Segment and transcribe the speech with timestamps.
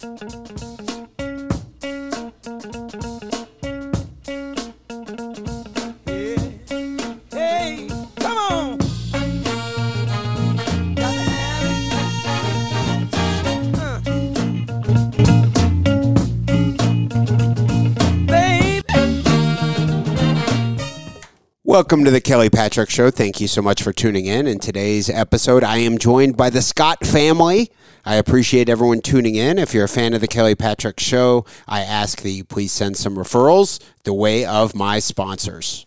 [0.00, 0.37] Hey,
[21.78, 23.08] Welcome to the Kelly Patrick Show.
[23.12, 24.48] Thank you so much for tuning in.
[24.48, 27.70] In today's episode, I am joined by the Scott family.
[28.04, 29.58] I appreciate everyone tuning in.
[29.58, 32.96] If you're a fan of the Kelly Patrick Show, I ask that you please send
[32.96, 35.86] some referrals the way of my sponsors.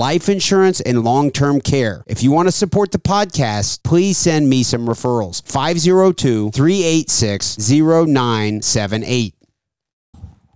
[0.00, 2.02] life insurance and long term care.
[2.06, 5.46] If you want to support the podcast, please send me some referrals.
[5.46, 9.34] 502 386 0978.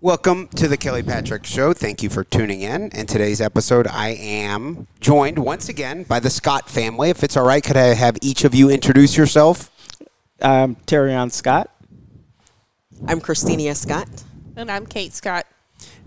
[0.01, 1.75] Welcome to the Kelly Patrick Show.
[1.75, 2.89] Thank you for tuning in.
[2.91, 7.11] In today's episode, I am joined once again by the Scott family.
[7.11, 9.71] If it's all right, could I have each of you introduce yourself?
[10.41, 11.71] I'm Tearion Scott.
[13.07, 14.09] I'm Christinia Scott.
[14.57, 15.47] And I'm Kate Scott.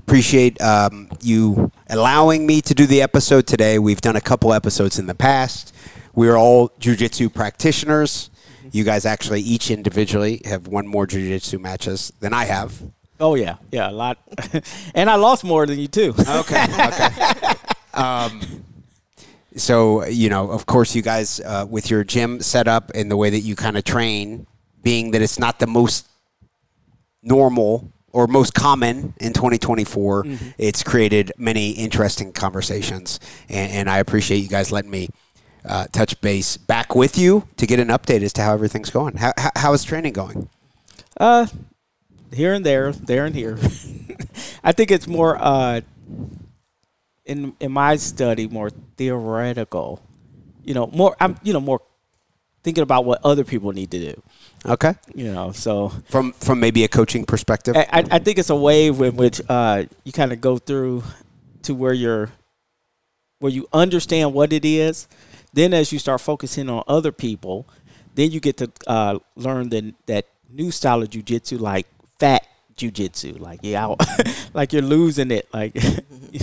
[0.07, 3.77] Appreciate um, you allowing me to do the episode today.
[3.77, 5.75] We've done a couple episodes in the past.
[6.15, 8.29] We are all jujitsu practitioners.
[8.71, 12.81] You guys actually each individually have won more jujitsu matches than I have.
[13.19, 14.17] Oh yeah, yeah, a lot,
[14.95, 16.15] and I lost more than you too.
[16.17, 16.63] Okay.
[16.63, 17.53] Okay.
[17.93, 18.63] um,
[19.57, 23.29] so you know, of course, you guys uh, with your gym setup and the way
[23.29, 24.47] that you kind of train,
[24.81, 26.07] being that it's not the most
[27.21, 30.25] normal or most common in 2024,
[30.57, 33.19] it's created many interesting conversations,
[33.49, 35.09] and, and I appreciate you guys letting me.
[35.65, 39.17] Uh, touch base back with you to get an update as to how everything's going.
[39.17, 40.47] How, how, how is training going?
[41.19, 41.47] Uh,
[42.33, 43.57] here and there, there and here.
[44.63, 45.81] I think it's more uh,
[47.25, 50.01] in in my study more theoretical.
[50.63, 51.81] You know, more I'm you know more
[52.63, 54.23] thinking about what other people need to do.
[54.65, 57.75] Okay, You know, so from from maybe a coaching perspective.
[57.75, 61.03] I, I I think it's a wave in which uh, you kind of go through
[61.63, 62.31] to where you're
[63.39, 65.07] where you understand what it is.
[65.53, 67.67] Then, as you start focusing on other people,
[68.15, 71.87] then you get to uh, learn the, that new style of jujitsu, like
[72.19, 72.45] fat
[72.77, 73.99] jujitsu, like yeah, out,
[74.53, 75.75] like you're losing it, like
[76.31, 76.39] you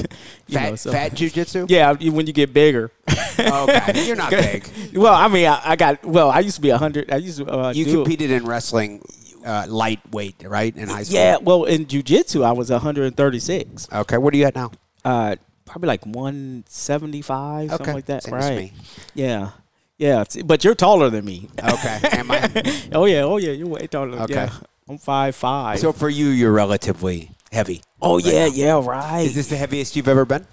[0.50, 1.67] fat know, so- fat jujitsu.
[1.71, 2.91] Yeah, when you get bigger.
[3.39, 4.69] Okay, you're not big.
[4.94, 6.31] well, I mean, I, I got well.
[6.31, 7.11] I used to be a hundred.
[7.11, 7.47] I used to.
[7.47, 9.03] Uh, You competed in wrestling,
[9.44, 11.19] uh, lightweight, right, in high school.
[11.19, 13.89] Yeah, well, in jujitsu, I was 136.
[13.93, 14.71] Okay, what are you at now?
[15.05, 15.34] Uh,
[15.67, 18.23] probably like 175, Okay, something like that.
[18.23, 18.56] same right?
[18.59, 18.73] me.
[19.15, 19.50] Yeah,
[19.99, 20.25] yeah.
[20.44, 21.49] But you're taller than me.
[21.62, 22.91] Okay, am I?
[22.93, 23.50] oh yeah, oh yeah.
[23.53, 24.19] You're way taller.
[24.21, 24.34] Okay.
[24.34, 24.53] Yeah.
[24.89, 25.79] I'm five five.
[25.79, 27.83] So for you, you're relatively heavy.
[28.03, 28.53] oh right yeah, now.
[28.81, 29.23] yeah, right.
[29.27, 30.47] Is this the heaviest you've ever been?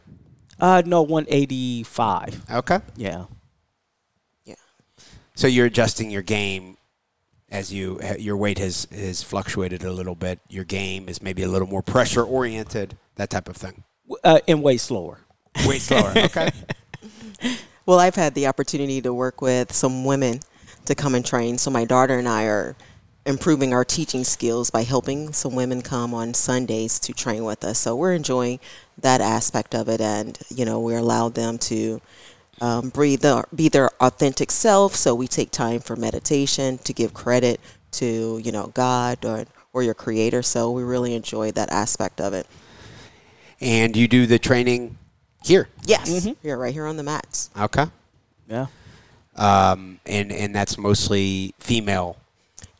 [0.60, 2.42] uh, no, 185.
[2.52, 2.80] Okay.
[2.96, 3.26] Yeah.
[4.46, 4.56] Yeah.
[5.36, 6.78] So you're adjusting your game
[7.50, 10.40] as you your weight has has fluctuated a little bit.
[10.50, 13.84] Your game is maybe a little more pressure oriented, that type of thing.
[14.08, 15.20] W- Uh, and way slower.
[15.66, 16.14] Way slower.
[16.26, 16.50] Okay.
[17.88, 20.40] Well, I've had the opportunity to work with some women
[20.86, 21.58] to come and train.
[21.58, 22.76] So my daughter and I are
[23.26, 27.80] improving our teaching skills by helping some women come on Sundays to train with us.
[27.80, 28.60] So we're enjoying
[28.98, 32.02] that aspect of it, and you know, we allow them to
[32.62, 34.96] um, breathe, their, be their authentic self.
[34.96, 37.60] So we take time for meditation to give credit
[37.92, 40.42] to you know God or or your creator.
[40.42, 42.48] So we really enjoy that aspect of it.
[43.60, 44.98] And you do the training
[45.44, 45.70] here.
[45.86, 47.50] Yes, here, right here on the mats.
[47.58, 47.86] Okay.
[48.48, 48.68] Yeah.
[49.36, 52.18] Um, and and that's mostly female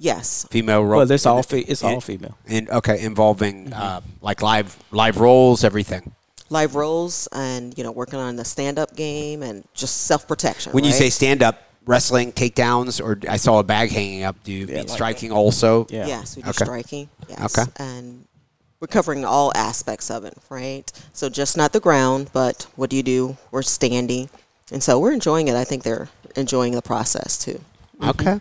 [0.02, 0.98] Yes, female role.
[0.98, 2.36] Well, there's all fe- it's all female.
[2.48, 6.12] And okay, involving uh, like live live roles, everything.
[6.50, 10.74] live roles and you know working on the stand-up game and just self-protection.
[10.74, 14.36] When you say stand up wrestling takedowns, or I saw a bag hanging up.
[14.44, 15.86] Do you mean like striking also?
[15.90, 16.08] Yeah.
[16.08, 16.66] Yes, we do Okay.
[16.66, 17.10] striking.
[17.30, 17.58] Yes.
[17.58, 17.72] Okay.
[17.78, 18.26] And
[18.80, 20.92] we're covering all aspects of it, right?
[21.14, 23.38] So just not the ground, but what do you do?
[23.52, 24.30] We're standing.
[24.72, 25.56] And so we're enjoying it.
[25.56, 27.62] I think they're enjoying the process too.
[28.02, 28.40] Okay.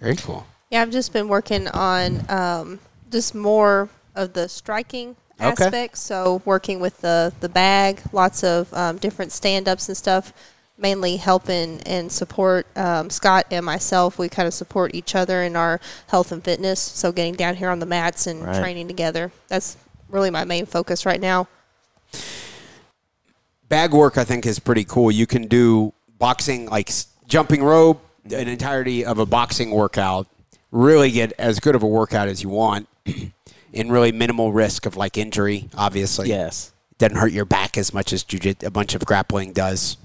[0.00, 0.46] Very cool.
[0.70, 2.78] Yeah, I've just been working on um,
[3.10, 5.64] just more of the striking Okay.
[5.66, 6.00] aspects.
[6.00, 10.32] So working with the the bag, lots of um, different stand ups and stuff.
[10.78, 14.18] Mainly helping and support um, Scott and myself.
[14.18, 16.80] We kind of support each other in our health and fitness.
[16.80, 18.60] So getting down here on the mats and Right.
[18.60, 19.32] training together.
[19.48, 19.76] That's
[20.10, 21.48] really my main focus right now.
[23.70, 25.10] Bag work, I think, is pretty cool.
[25.10, 26.90] You can do boxing, like
[27.26, 30.26] jumping rope, an entirety of a boxing workout.
[30.76, 32.86] Really get as good of a workout as you want,
[33.74, 35.70] and really minimal risk of like injury.
[35.74, 36.72] Obviously, Yes.
[36.98, 39.96] doesn't hurt your back as much as jiu- a bunch of grappling does.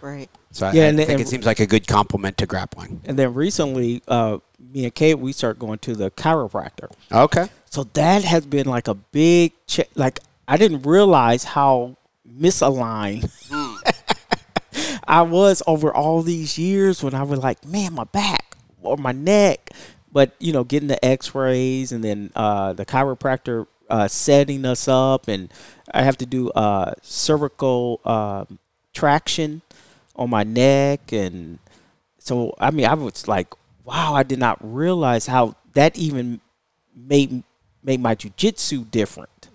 [0.00, 0.30] Right.
[0.52, 3.02] So I, Yeah, I and- think and- it seems like a good complement to grappling.
[3.04, 4.38] And then recently, uh,
[4.72, 6.90] me and Kate, we started going to the chiropractor.
[7.12, 7.48] Okay.
[7.68, 11.96] So that has been like a big ch- like I didn't realize how
[12.26, 13.28] misaligned
[15.06, 18.43] I was over all these years when I was like, man, my back
[18.84, 19.70] or my neck.
[20.12, 25.28] But you know, getting the X-rays and then uh, the chiropractor uh, setting us up,
[25.28, 25.52] and
[25.92, 28.58] I have to do uh, cervical um,
[28.92, 29.62] traction
[30.16, 31.58] on my neck, and
[32.18, 33.52] so I mean, I was like,
[33.84, 36.40] wow, I did not realize how that even
[36.94, 37.42] made
[37.82, 39.48] made my jujitsu different.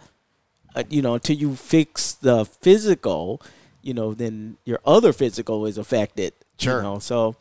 [0.75, 3.41] Uh, you know, until you fix the physical,
[3.81, 6.33] you know, then your other physical is affected.
[6.59, 6.77] Sure.
[6.77, 7.35] You know, so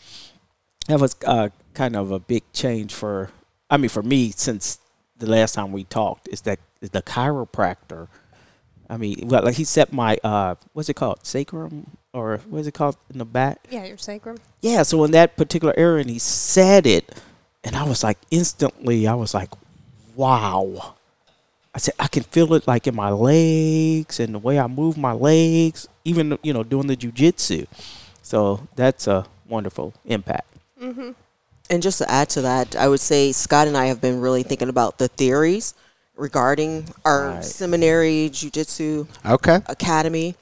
[0.89, 3.31] that was uh, kind of a big change for,
[3.71, 4.81] I mean, for me since
[5.19, 6.29] the last time we talked.
[6.29, 8.09] Is that is the chiropractor?
[8.91, 12.73] I mean, well, like he set my uh, what's it called, sacrum, or what's it
[12.73, 13.59] called in the back?
[13.71, 14.39] Yeah, your sacrum.
[14.63, 17.15] Yeah, so in that particular area, and he said it,
[17.63, 19.51] and I was like, instantly, I was like,
[20.17, 20.95] wow.
[21.75, 24.97] I said, I can feel it like in my legs and the way I move
[24.97, 27.67] my legs, even, you know, doing the jujitsu.
[28.23, 30.58] So that's a wonderful impact.
[30.81, 34.43] And just to add to that, I would say Scott and I have been really
[34.43, 35.75] thinking about the theories
[36.17, 37.45] regarding our Right.
[37.45, 39.61] seminary jujitsu Okay.
[39.67, 40.35] academy.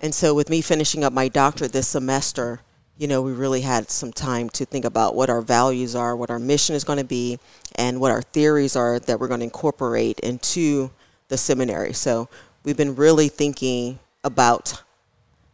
[0.00, 2.60] And so with me finishing up my doctorate this semester,
[2.96, 6.30] you know, we really had some time to think about what our values are, what
[6.30, 7.38] our mission is going to be,
[7.74, 10.90] and what our theories are that we're going to incorporate into
[11.28, 11.92] the seminary.
[11.92, 12.28] So
[12.64, 14.82] we've been really thinking about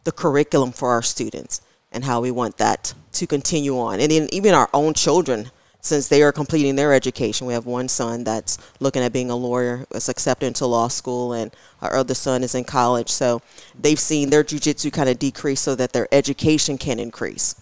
[0.03, 3.99] the curriculum for our students and how we want that to continue on.
[3.99, 7.87] And then even our own children, since they are completing their education, we have one
[7.87, 12.13] son that's looking at being a lawyer, was accepted into law school, and our other
[12.13, 13.09] son is in college.
[13.09, 13.41] So
[13.79, 17.55] they've seen their jujitsu kind of decrease so that their education can increase.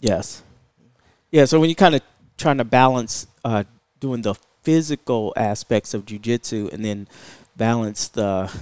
[0.00, 0.42] Yes.
[1.30, 2.02] Yeah, so when you're kind of
[2.36, 3.64] trying to balance uh,
[4.00, 7.08] doing the physical aspects of jujitsu and then
[7.56, 8.52] balance the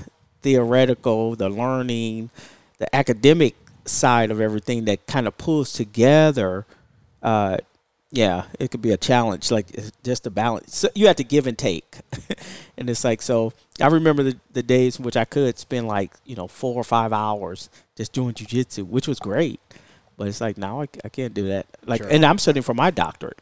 [0.42, 2.30] theoretical, the learning,
[2.78, 6.66] the academic side of everything that kind of pulls together,
[7.22, 7.58] uh,
[8.10, 9.50] yeah, it could be a challenge.
[9.50, 9.66] Like
[10.04, 10.76] just a balance.
[10.76, 11.98] So you have to give and take,
[12.76, 13.52] and it's like so.
[13.80, 16.84] I remember the, the days in which I could spend like you know four or
[16.84, 19.60] five hours just doing jujitsu, which was great.
[20.16, 21.66] But it's like now I, I can't do that.
[21.86, 22.10] Like, Sure.
[22.10, 23.40] and I'm studying for my doctorate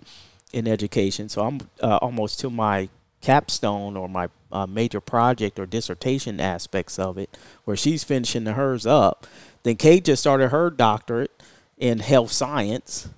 [0.54, 2.88] in education, so I'm uh, almost to my
[3.20, 8.54] capstone or my uh, major project or dissertation aspects of it, where she's finishing the
[8.54, 9.26] hers up.
[9.62, 11.31] Then Kate just started her doctorate
[11.78, 13.09] in health science.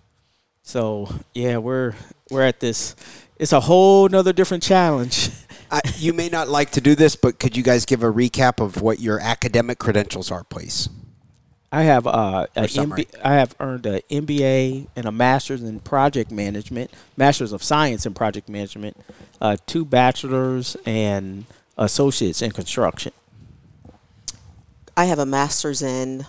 [0.62, 1.94] So yeah, we're
[2.30, 2.96] we're at this.
[3.38, 5.30] It's a whole nother different challenge.
[5.70, 8.64] I, you may not like to do this, but could you guys give a recap
[8.64, 10.88] of what your academic credentials are, please?
[11.72, 13.06] I have uh, a summary.
[13.06, 18.06] MB, I have earned an MBA and a master's in project management, master's of science
[18.06, 18.96] in project management,
[19.40, 21.46] uh, two bachelors and
[21.76, 23.12] associates in construction.
[24.96, 26.26] I have a master's in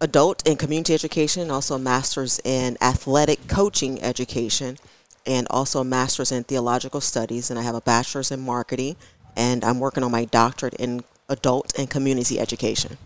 [0.00, 4.78] adult and community education, also a master's in athletic coaching education,
[5.26, 7.50] and also a master's in theological studies.
[7.50, 8.96] And I have a bachelor's in marketing,
[9.36, 12.96] and I'm working on my doctorate in adult and community education.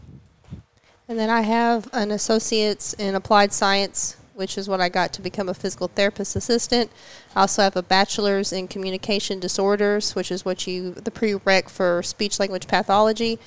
[1.08, 5.22] And then I have an associate's in applied science which is what I got to
[5.22, 6.90] become a physical therapist assistant.
[7.34, 12.02] I also have a bachelor's in communication disorders, which is what you the prereq for
[12.02, 13.38] speech language pathology.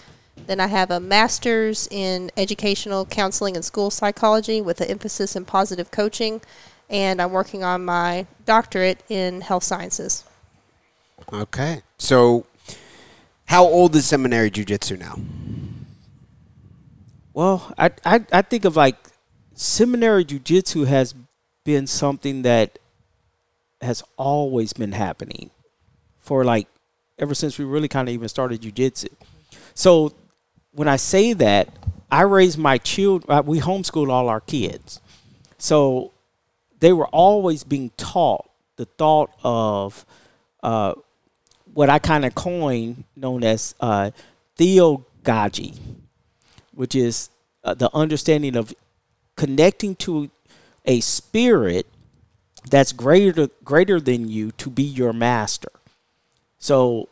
[0.46, 5.46] Then I have a master's in educational counseling and school psychology with an emphasis in
[5.46, 6.42] positive coaching,
[6.90, 10.24] and I'm working on my doctorate in health sciences.
[11.34, 11.82] Okay.
[11.98, 12.46] So,
[13.46, 15.20] how old is seminary jujitsu now?
[17.34, 18.96] Well, I, I I think of like
[19.54, 21.14] seminary jujitsu has
[21.64, 22.80] been something that
[23.82, 25.50] has always been happening
[26.20, 26.68] for like
[27.20, 29.10] ever since we really kind of even started jujitsu.
[29.74, 30.14] So
[30.78, 31.70] when I say that,
[32.12, 33.46] I raised my children.
[33.48, 35.02] We homeschooled all our kids,
[35.58, 36.12] so
[36.80, 40.06] they were always being taught the thought of
[40.62, 40.94] uh,
[41.74, 44.12] what I kind of coined known as uh,
[44.60, 45.76] theogogy,
[46.76, 47.32] which is
[47.64, 48.72] uh, the understanding of
[49.36, 50.30] connecting to
[50.86, 51.88] a spirit
[52.70, 55.72] that's greater greater than you to be your master.
[56.60, 57.10] So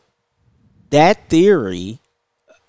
[0.90, 1.98] that theory,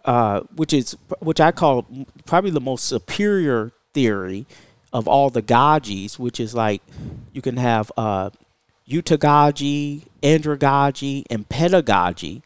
[0.07, 1.85] uh, which is which I call
[2.25, 4.47] probably the most superior theory
[4.93, 6.81] of all the gajis, which is like
[7.33, 8.29] you can have uh,
[8.89, 12.41] heutagogy, and pedagogy,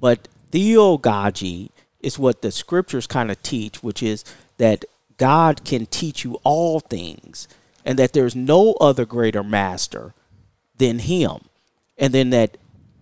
[0.00, 4.24] but theogogy is what the scriptures kind of teach, which is
[4.58, 4.84] that
[5.16, 7.48] God can teach you all things
[7.84, 10.12] and that there's no other greater master
[10.76, 11.40] than him.
[11.96, 12.56] And then that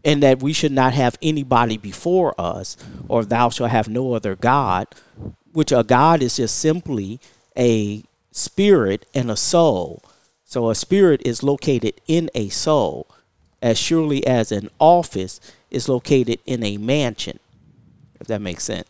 [0.07, 2.77] and that we should not have anybody before us
[3.09, 4.87] or thou shalt have no other god,
[5.53, 7.19] which a god is just simply
[7.59, 10.01] a spirit and a soul.
[10.45, 13.09] So a spirit is located in a soul
[13.61, 15.41] as surely as an office
[15.73, 17.41] is located in a mansion.
[18.21, 18.89] If that makes sense.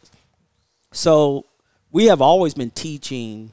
[0.92, 1.46] So
[1.90, 3.52] we have always been teaching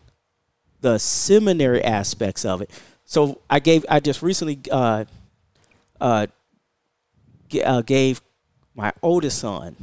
[0.81, 2.69] the seminary aspects of it.
[3.05, 5.05] So I gave, I just recently uh,
[6.01, 6.27] uh,
[7.55, 8.21] uh, gave
[8.75, 9.75] my oldest son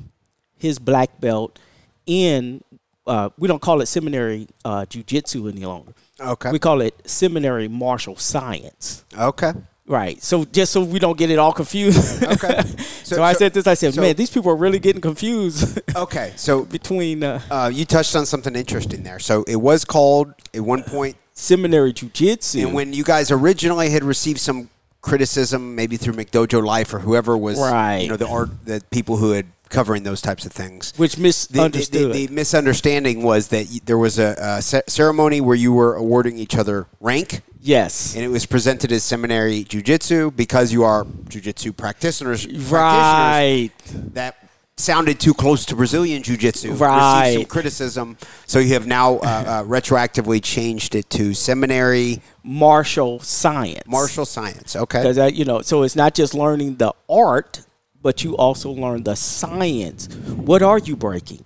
[0.57, 1.59] his black belt
[2.07, 2.63] in.
[3.07, 5.93] Uh, we don't call it seminary uh, jujitsu any longer.
[6.21, 6.51] Okay.
[6.53, 9.05] We call it seminary martial science.
[9.19, 9.53] Okay.
[9.87, 10.23] Right.
[10.23, 12.23] So just so we don't get it all confused.
[12.23, 12.63] Okay.
[13.11, 13.67] So, I said this.
[13.67, 16.33] I said, so- man, these people are really getting confused Okay.
[16.37, 19.19] So between uh, uh, you touched on something interesting there.
[19.19, 22.63] So it was called at one point, seminary jujitsu.
[22.67, 27.37] and when you guys originally had received some criticism, maybe through McDojo Life or whoever
[27.37, 27.99] was, Right.
[27.99, 30.93] you know, the art, the people who had covering those types of things.
[30.97, 32.13] which The, the, misunderstood.
[32.13, 36.57] the, the misunderstanding was that there was a, a ceremony where you were awarding each
[36.57, 38.15] other rank, yes.
[38.17, 42.47] and it was presented as seminary jujitsu because you are jujitsu practitioners.
[42.47, 43.71] practitioners Right.
[44.15, 44.40] that
[44.81, 46.73] sounded too close to Brazilian Jiu Jitsu.
[46.73, 48.17] Received some criticism.
[48.47, 53.87] So you have now uh, uh, retroactively changed it to seminary Martial science.
[53.87, 54.75] martial science.
[54.75, 55.03] Okay.
[55.03, 57.61] Because you know, so it's not just learning the art,
[58.03, 60.09] but you also learn the science.
[60.15, 61.45] What are you breaking?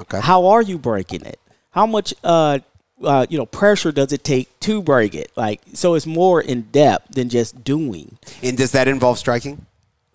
[0.00, 0.20] Okay.
[0.20, 1.38] How are you breaking it?
[1.72, 2.58] How much uh,
[3.02, 5.30] uh, you know pressure does it take to break it?
[5.36, 8.16] Like so, it's more in depth than just doing.
[8.42, 9.66] And does that involve striking?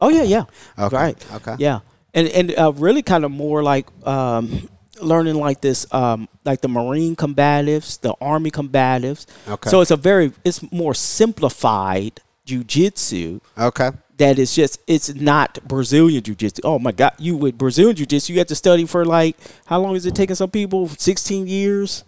[0.02, 0.44] Oh yeah, yeah.
[0.78, 1.26] Okay, Right.
[1.36, 1.56] okay.
[1.60, 1.80] Yeah,
[2.16, 4.68] and and uh, really kind of more like um,
[5.02, 9.26] learning like this, um, like the Marine combatives, the Army combatives.
[9.48, 9.70] Okay.
[9.70, 13.90] So it's a very, it's more simplified jujitsu Okay.
[14.18, 16.62] that is just it's not Brazilian jiu-jitsu.
[16.64, 19.96] Oh my god, you with Brazilian jiu-jitsu, you have to study for like how long
[19.96, 20.88] is it taking some people?
[20.88, 22.04] 16 years.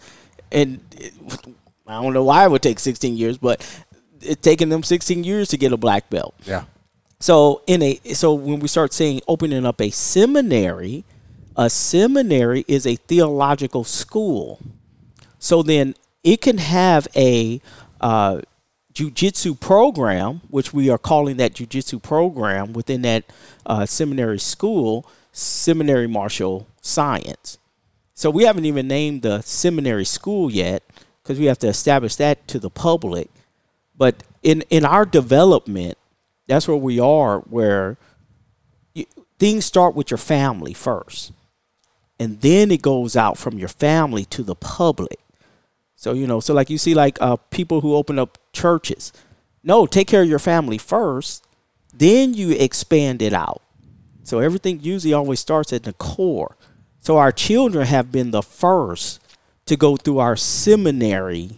[0.52, 1.14] And it,
[1.86, 3.60] I don't know why it would take 16 years, but
[4.22, 6.36] it's taking them 16 years to get a black belt.
[6.46, 6.64] Yeah.
[7.19, 11.03] So in a so when we start saying opening up a seminary,
[11.55, 14.59] a seminary is a theological school.
[15.39, 17.62] So then it can have a
[18.01, 18.41] uh,
[18.93, 23.24] jujitsu program, which we are calling that jujitsu program within that
[23.65, 27.57] uh, seminary school, seminary martial science.
[28.13, 30.83] So we haven't even named the seminary school yet
[31.21, 33.29] because we have to establish that to the public.
[33.97, 35.97] But in in our development,
[36.48, 37.39] that's where we are.
[37.42, 37.98] Where
[38.94, 39.06] you,
[39.39, 41.32] things start with your family first,
[42.20, 45.20] and then it goes out from your family to the public.
[45.96, 49.13] So you know, so like you see, like uh, people who open up churches.
[49.63, 51.46] No, take care of your family first,
[51.94, 53.62] then you expand it out.
[54.24, 56.56] So everything usually always starts at the core.
[57.00, 59.22] So our children have been the first
[59.66, 61.51] to go through our seminary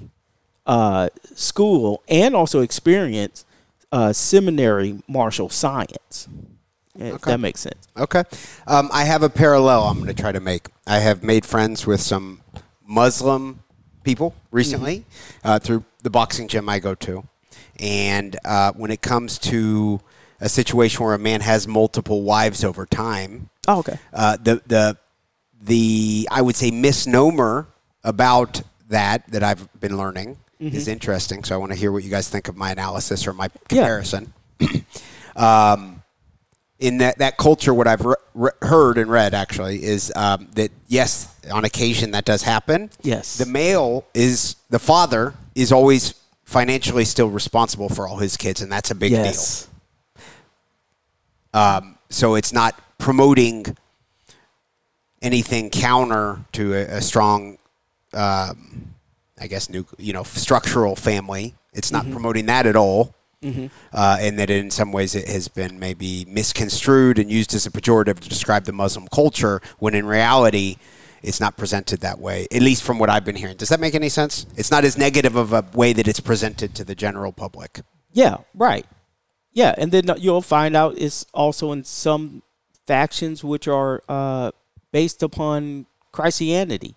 [0.65, 3.45] uh, school and also experience
[3.91, 6.27] uh, seminary martial science.
[6.95, 7.31] If Okay.
[7.31, 7.87] that makes sense.
[7.97, 8.23] Okay.
[8.67, 10.67] Um, I have a parallel I'm going to try to make.
[10.85, 12.41] I have made friends with some
[12.85, 13.59] Muslim
[14.03, 15.05] people recently
[15.43, 17.23] uh, through the boxing gym I go to,
[17.79, 20.01] and uh, when it comes to
[20.41, 23.97] a situation where a man has multiple wives over time, Oh, okay.
[24.13, 24.97] uh, the the
[25.61, 27.67] the I would say misnomer
[28.03, 31.43] about that that I've been learning is interesting.
[31.43, 34.33] So I want to hear what you guys think of my analysis or my comparison.
[35.35, 36.03] um,
[36.79, 40.71] in that that culture, what I've re- re- heard and read actually is um, that
[40.87, 42.89] yes, on occasion that does happen.
[43.01, 43.37] Yes.
[43.37, 46.13] the male is the father is always
[46.45, 49.23] financially still responsible for all his kids, and that's a big deal.
[49.23, 49.67] yes.
[52.09, 53.65] so it's not promoting
[55.21, 57.57] anything counter to a, a strong,
[58.13, 58.93] um,
[59.39, 61.55] I guess, new, you know, structural family.
[61.73, 63.15] It's not promoting that at all.
[63.93, 67.71] Uh, and that in some ways it has been maybe misconstrued and used as a
[67.71, 70.75] pejorative to describe the Muslim culture, when in reality,
[71.23, 72.47] it's not presented that way.
[72.51, 73.55] At least from what I've been hearing.
[73.55, 74.45] Does that make any sense?
[74.57, 77.79] It's not as negative of a way that it's presented to the general public.
[78.11, 78.85] Yeah, right.
[79.53, 82.43] Yeah, and then you'll find out it's also in some
[82.87, 84.51] factions which are uh,
[84.91, 86.95] based upon Christianity,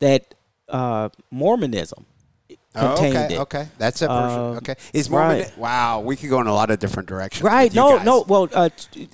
[0.00, 0.34] that
[0.68, 2.06] uh, Mormonism
[2.76, 3.40] Oh, contained okay, it.
[3.40, 4.40] okay, that's a version.
[4.40, 5.38] Um, okay, is Mormon?
[5.42, 5.58] right.
[5.58, 7.42] Wow, we could go in a lot of different directions.
[7.44, 7.72] Right?
[7.72, 8.04] No, guys.
[8.04, 8.24] no.
[8.26, 8.68] Well, uh,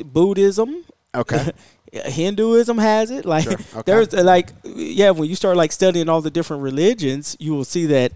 [0.04, 1.50] Buddhism, Okay,
[1.92, 3.24] Hinduism has it.
[3.26, 3.82] Like Sure, okay.
[3.84, 7.64] there's uh, like yeah, when you start like studying all the different religions, you will
[7.64, 8.12] see that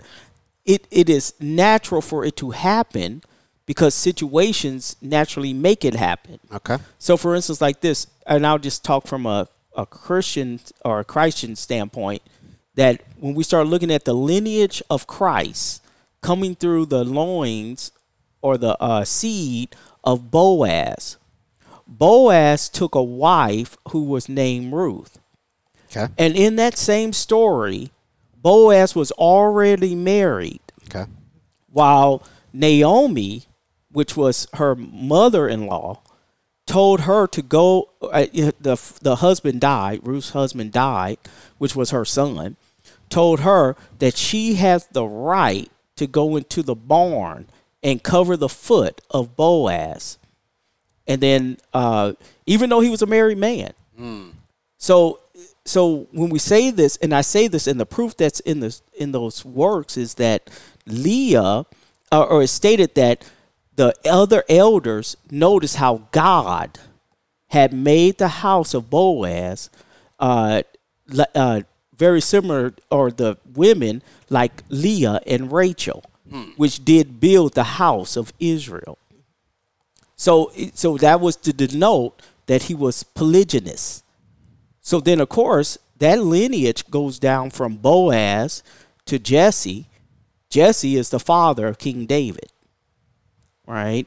[0.65, 3.23] it it is natural for it to happen
[3.67, 6.39] because situations naturally make it happen.
[6.53, 11.01] okay, So, for instance, like this, and I'll just talk from a, a Christian or
[11.01, 12.21] a Christian standpoint,
[12.75, 15.83] that when we start looking at the lineage of Christ
[16.21, 17.93] coming through the loins
[18.43, 21.17] or the uh, seed of Boaz,
[21.87, 25.19] Boaz took a wife who was named Ruth.
[25.91, 27.91] okay, And in that same story,
[28.37, 31.07] Boaz was already married okay,
[31.71, 33.45] while Naomi,
[33.91, 36.01] which was her mother-in-law,
[36.67, 37.91] told her to go.
[38.03, 40.01] Uh, the the husband died.
[40.03, 41.19] Ruth's husband died,
[41.59, 42.57] which was her son.
[43.15, 47.47] Told her that she has the right to go into the barn
[47.81, 50.19] and cover the foot of Boaz,
[51.07, 52.15] and then uh,
[52.47, 53.73] even though he was a married man,
[54.79, 55.21] so
[55.65, 58.83] so when we say this, and I say this, and the proof that's in this
[58.99, 60.51] in those works is that
[60.87, 61.67] Leah,
[62.11, 63.25] uh, or it's stated that
[63.77, 66.79] the other elders noticed how God
[67.49, 69.71] had made the house of Boaz
[70.19, 70.63] uh,
[71.35, 71.61] uh,
[71.97, 76.05] very similar, or the women like Leah and Rachel,
[76.57, 78.99] which did build the house of Israel.
[80.17, 84.03] So, so that was to denote that he was polygynous.
[84.81, 88.63] So then, of course, that lineage goes down from Boaz
[89.07, 89.87] to Jesse.
[90.51, 92.53] Jesse is the father of King David,
[93.67, 94.07] right?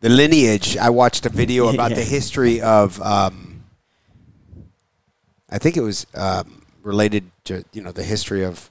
[0.00, 0.76] the lineage.
[0.76, 3.00] I watched a video about the history of.
[3.02, 3.47] Um,
[5.50, 8.70] I think it was um, related to you know the history of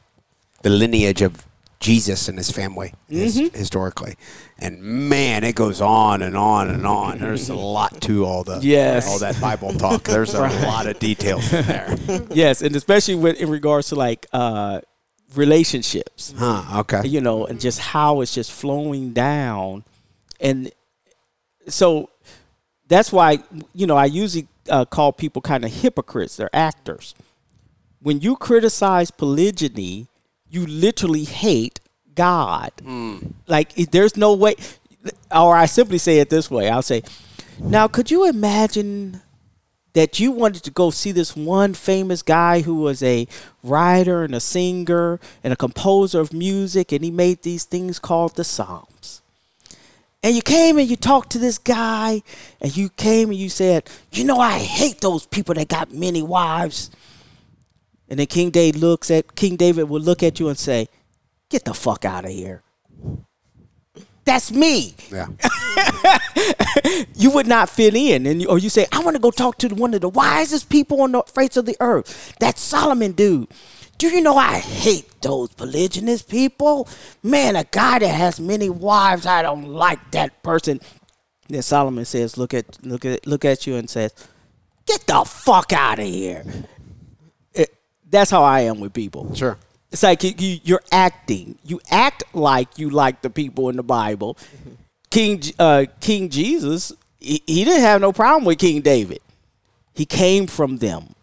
[0.62, 1.46] the lineage of
[1.80, 3.56] Jesus and his family his- Mm-hmm.
[3.58, 4.16] historically,
[4.58, 7.20] and man, it goes on and on and on.
[7.20, 9.08] There's a lot to all the Yes.
[9.08, 10.04] all that Bible talk.
[10.04, 11.96] There's a lot of details in there.
[12.32, 14.82] yes, and especially with in regards to like uh,
[15.36, 16.80] relationships, Huh?
[16.82, 17.08] Okay.
[17.08, 19.84] you know, and just how it's just flowing down,
[20.40, 20.72] and
[21.68, 22.10] so
[22.88, 23.40] that's why
[23.74, 26.38] you know I usually uh, call people kind of hypocrites.
[26.38, 27.16] They're actors.
[28.02, 30.08] When you criticize polygyny,
[30.50, 31.80] you literally hate
[32.16, 32.72] God.
[33.48, 34.56] Like there's no way,
[35.32, 36.70] or I simply say it this way.
[36.70, 37.04] I'll say,
[37.60, 39.22] now could you imagine
[39.94, 43.28] that you wanted to go see this one famous guy who was a
[43.64, 48.36] writer and a singer and a composer of music, and he made these things called
[48.36, 49.24] the Psalms.
[50.24, 52.22] And you came and you talked to this guy,
[52.60, 56.22] and you came and you said, You know, I hate those people that got many
[56.22, 56.90] wives.
[58.10, 60.88] And then King David looks at King David would look at you and say,
[61.50, 62.64] Get the fuck out of here.
[64.26, 65.28] That's me Yeah.
[67.16, 69.58] you would not fit in and you, or you say i want to go talk
[69.58, 73.48] to one of the wisest people on the face of the earth that solomon dude
[73.98, 76.88] do you know i hate those polygynous people
[77.24, 80.80] man a guy that has many wives i don't like that person
[81.50, 84.14] then solomon says look at look at look at you and says
[84.86, 86.44] get the fuck out of here
[87.54, 87.74] It-
[88.10, 89.58] that's how i am with people Sure.
[89.92, 91.58] it's like you, you're acting.
[91.64, 94.38] You act like you like the people in the Bible.
[95.10, 99.20] King uh, King Jesus, he, he didn't have no problem with King David.
[99.94, 101.16] He came from them.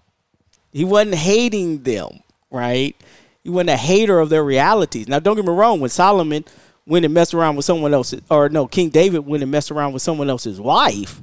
[0.72, 2.20] He wasn't hating them,
[2.54, 2.96] right?
[3.42, 5.08] You weren't a hater of their realities.
[5.08, 5.80] Now, don't get me wrong.
[5.80, 6.44] When Solomon
[6.86, 9.92] went and messed around with someone else's, or no, King David went and messed around
[9.92, 11.20] with someone else's wife,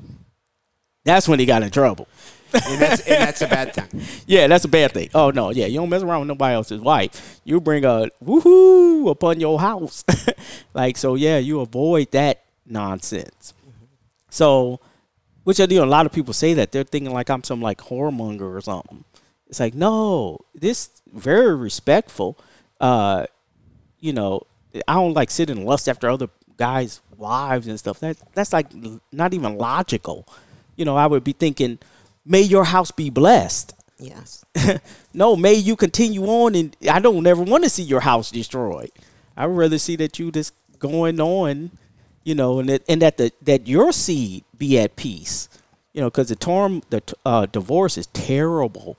[1.04, 2.08] that's when he got in trouble.
[2.54, 4.02] and that's, and that's a bad thing.
[4.28, 5.10] Yeah, that's a bad thing.
[5.14, 7.40] Oh no, yeah, you don't mess around with nobody else's wife.
[7.46, 10.04] You bring a woohoo upon your house,
[10.74, 11.16] like so.
[11.16, 13.54] Yeah, you avoid that nonsense.
[14.30, 14.80] So,
[15.44, 15.84] which I do.
[15.84, 19.04] A lot of people say that they're thinking like I'm some like whoremonger or something.
[19.52, 22.38] It's like no, this very respectful.
[22.80, 23.26] Uh,
[24.00, 24.48] you know,
[24.88, 28.00] I don't like sit and lust after other guys' wives and stuff.
[28.00, 28.68] That that's like
[29.12, 30.26] not even logical.
[30.78, 31.80] You know, I would be thinking,
[32.26, 33.74] may your house be blessed.
[34.00, 34.46] Yes.
[35.14, 38.92] no, may you continue on, and I don't ever want to see your house destroyed.
[39.36, 41.72] I would rather see that you just going on,
[42.24, 45.50] you know, and that and that the that your seed be at peace,
[45.92, 48.98] you know, because the term the uh, divorce is terrible.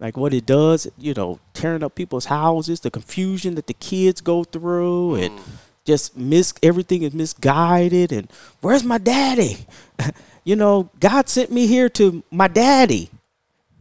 [0.00, 4.20] Like what it does, you know, tearing up people's houses, the confusion that the kids
[4.20, 5.26] go through, mm.
[5.26, 5.40] and
[5.84, 8.12] just mis everything is misguided.
[8.12, 8.30] And
[8.60, 9.66] where's my daddy?
[10.44, 13.10] you know, God sent me here to my daddy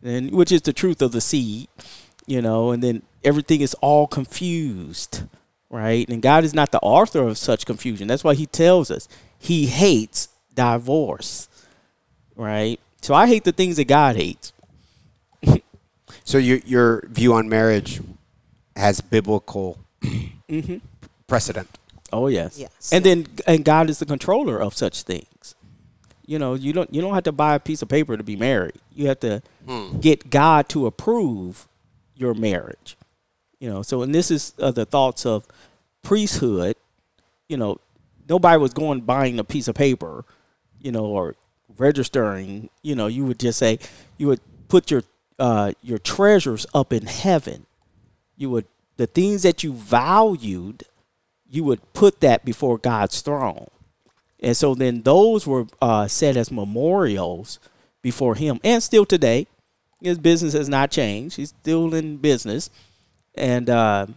[0.04, 1.68] and which is the truth of the seed,
[2.26, 5.24] you know, and then everything is all confused,
[5.70, 6.08] right?
[6.10, 8.08] And God is not the author of such confusion.
[8.08, 11.50] That's why He tells us He hates divorce,
[12.36, 12.80] right?
[13.02, 14.54] So I hate the things that God hates.
[16.28, 18.02] So your your view on marriage
[18.76, 19.80] has biblical
[21.26, 21.70] precedent.
[22.12, 22.92] Oh yes, Yes.
[22.92, 25.56] And then and God is the controller of such things.
[26.26, 28.36] You know, you don't you don't have to buy a piece of paper to be
[28.36, 28.76] married.
[28.94, 29.42] You have to
[30.02, 31.66] get God to approve
[32.13, 32.98] your marriage.
[33.62, 35.48] You know, so and this is uh, the thoughts of
[36.04, 36.76] priesthood.
[37.48, 37.80] You know,
[38.28, 40.26] nobody was going buying a piece of paper,
[40.82, 41.36] you know, or
[41.78, 42.70] registering.
[42.84, 43.80] You know, you would just say
[44.18, 45.04] you would put your
[45.39, 47.65] uh, your treasures up in heaven.
[48.36, 48.65] You would
[48.97, 50.84] the things that you valued
[51.50, 53.67] you would put that before God's throne.
[54.39, 57.60] And so then those were uh, set as memorials
[58.02, 58.60] before Him.
[58.63, 59.47] And still today,
[60.02, 61.38] his business has not changed.
[61.38, 62.69] He's still in business.
[63.36, 64.08] And uh,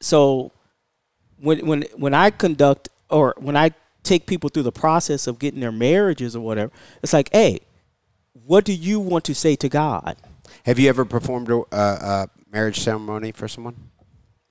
[0.00, 0.52] so
[1.38, 5.60] when, when, when I conduct or when I take people through the process of getting
[5.60, 7.60] their marriages or whatever, it's like, hey,
[8.34, 10.16] what do you want to say to God?
[10.66, 13.76] Have you ever performed a, a, marriage ceremony for someone?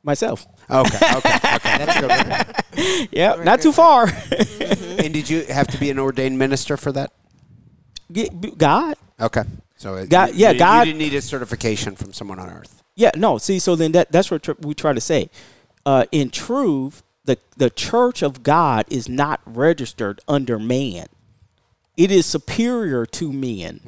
[0.04, 0.46] Myself.
[0.70, 1.60] Okay, okay, okay.
[1.64, 3.08] That's good.
[3.12, 4.08] Yeah, not too far.
[4.08, 7.14] And did you have to be an ordained minister for that?
[8.58, 8.96] God.
[9.20, 9.44] Okay.
[9.78, 12.84] So it- God- yeah, you, God- You didn't need a certification from someone on earth.
[12.96, 13.38] Yeah, no.
[13.38, 15.30] See, so then that that's what tr- we try to say.
[15.86, 21.08] Uh, in truth, the the church of God is not registered under man.
[21.98, 23.80] It is superior to men.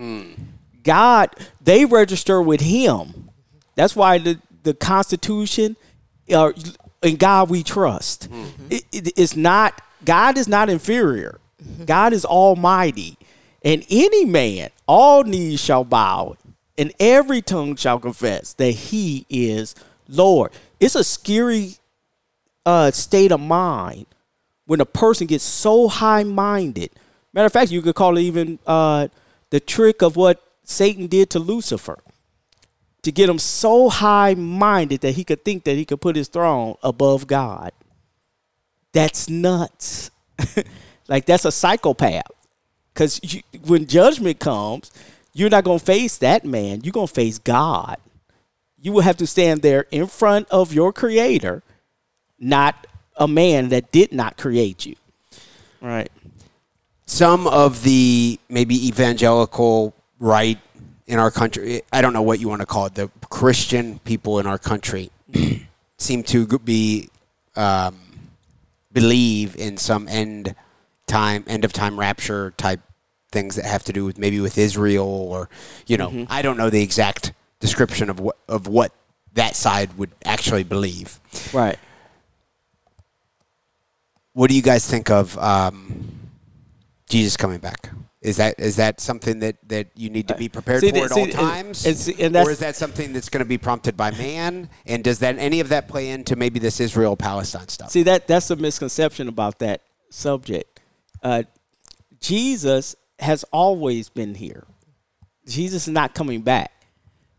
[0.83, 1.29] God,
[1.61, 3.29] they register with Him.
[3.75, 5.75] That's why the the Constitution,
[6.33, 6.51] uh,
[7.03, 8.29] in God we trust.
[8.69, 11.39] It, it- it's not God is not inferior.
[11.85, 13.17] God is Almighty,
[13.63, 16.35] and any man, all knees shall bow,
[16.77, 19.73] and every tongue shall confess that He is
[20.07, 20.51] Lord.
[20.79, 21.75] It's a scary
[22.65, 24.05] uh, state of mind
[24.65, 26.91] when a person gets so high minded.
[27.35, 29.09] Matter of fact, you could call it even uh,
[29.49, 31.99] the trick of what Satan did to Lucifer
[33.03, 36.29] to get him so high minded that he could think that he could put his
[36.29, 37.71] throne above God.
[38.93, 40.09] That's nuts.
[41.07, 42.31] like, that's a psychopath.
[42.93, 43.19] Because
[43.65, 44.91] when judgment comes,
[45.33, 47.97] you're not going to face that man, you're going to face God.
[48.81, 51.61] You will have to stand there in front of your creator
[52.39, 54.95] not a man that did not create you.
[55.81, 56.11] Right.
[57.05, 60.59] Some of the maybe evangelical right
[61.07, 64.39] in our country, I don't know what you want to call it, the Christian people
[64.39, 65.11] in our country
[65.97, 67.09] seem to be
[67.55, 67.99] um,
[68.91, 70.55] believe in some end
[71.05, 72.79] time, end of time rapture type
[73.31, 75.49] things that have to do with maybe with Israel or
[75.85, 78.91] you know, I don't know the exact description of what of what
[79.33, 81.19] that side would actually believe.
[81.53, 81.77] Right.
[84.33, 86.24] What do you guys think of um,
[87.09, 87.91] Jesus coming back?
[88.21, 91.11] Is that is that something that, that you need to be prepared See, for at
[91.11, 94.09] see, all times, and and or is that something that's going to be prompted by
[94.11, 94.69] man?
[94.87, 97.91] And does that any of that play into maybe this Israel Palestine stuff?
[97.91, 100.79] See that that's a misconception about that subject.
[101.21, 101.43] Uh,
[102.19, 104.65] Jesus has always been here.
[105.47, 106.71] Jesus is not coming back.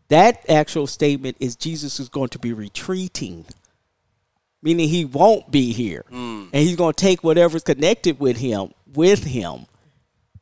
[0.09, 3.45] That actual statement is Jesus is going to be retreating,
[4.67, 6.47] meaning he won't be here, hmm.
[6.53, 9.67] and he's going to take whatever's connected with him with him.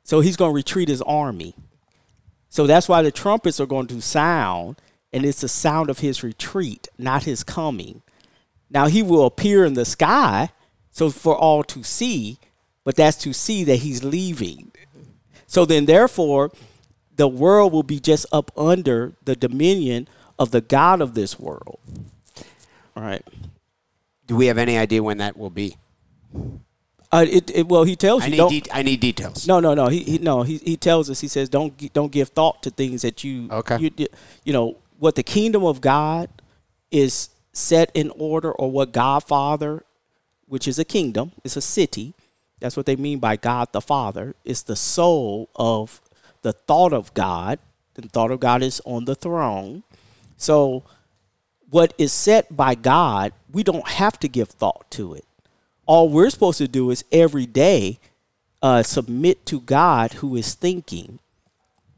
[0.02, 1.54] So he's going to retreat his army.
[2.48, 4.76] So that's why the trumpets are going to sound,
[5.12, 8.00] and it's the sound of his retreat, not his coming.
[8.70, 10.48] Now he will appear in the sky,
[10.90, 12.38] so for all to see,
[12.82, 14.72] but that's to see that he's leaving.
[15.46, 16.50] So then, therefore,
[17.14, 20.08] the world will be just up under the dominion
[20.38, 21.78] of the God of this world.
[22.96, 23.22] All right.
[24.26, 25.76] Do we have any idea when that will be?
[27.12, 29.46] Uh, it, it, well, he tells I you need, de- I need details.
[29.46, 29.86] No, no, no.
[29.86, 30.42] He, he no.
[30.42, 31.20] He, he tells us.
[31.20, 33.78] He says, "Don't don't give thought to things that you Okay.
[33.78, 34.08] You,
[34.44, 36.28] you know what the kingdom of God
[36.90, 39.84] is set in order, or what God Father,
[40.46, 42.14] which is a kingdom, is a city.
[42.58, 44.34] That's what they mean by God the Father.
[44.44, 46.00] It's the soul of
[46.42, 47.58] the thought of God.
[47.94, 49.84] The thought of God is on the throne.
[50.36, 50.82] So,
[51.70, 55.24] what is set by God, we don't have to give thought to it
[55.86, 57.98] all we're supposed to do is every day
[58.62, 61.18] uh, submit to God who is thinking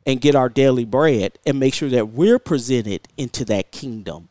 [0.04, 4.28] and get our daily bread and make sure that we're presented into that kingdom.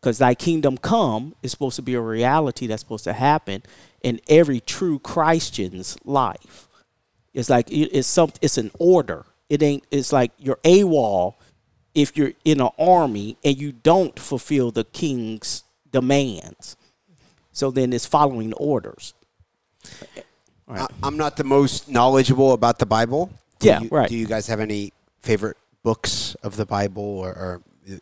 [0.00, 3.62] Because thy kingdom come is supposed to be a reality that's supposed to happen
[4.02, 6.68] in every true Christian's life.
[7.34, 9.26] It's like it's some it's an order.
[9.48, 11.34] It ain't it's like you're AWOL
[11.94, 16.76] if you're in an army and you don't fulfill the king's demands.
[17.52, 19.14] So then it's following orders.
[20.68, 23.30] I, I'm not the most knowledgeable about the Bible.
[23.58, 24.08] Do Yeah, you, right.
[24.08, 27.96] Do you guys have any favorite books of the Bible, or, or uh,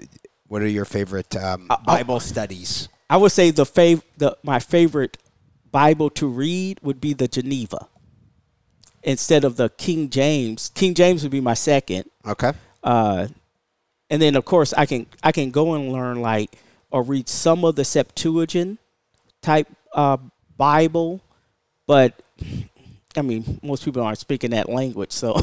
[0.48, 2.88] what are your favorite um, Bible studies?
[3.08, 5.16] I would say the fav- the my favorite
[5.70, 7.88] Bible to read would be the Geneva.
[9.02, 12.10] Instead of the King James, King James would be my second.
[12.26, 12.52] Okay.
[12.82, 13.28] Uh,
[14.10, 16.56] and then of course I can I can go and learn like
[16.96, 18.78] or read some of the Septuagint
[19.42, 20.16] type uh,
[20.56, 21.20] Bible,
[21.86, 22.22] but
[23.14, 25.38] I mean most people aren't speaking that language, so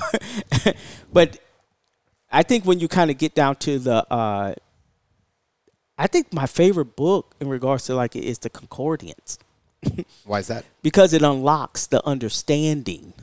[1.13, 1.38] but
[2.32, 4.56] I think when you kind of get down to the uh,
[5.96, 9.38] I think my favorite book in regards to like it is the Concordance
[10.26, 10.66] Why is that?
[10.82, 13.13] because it unlocks the understanding.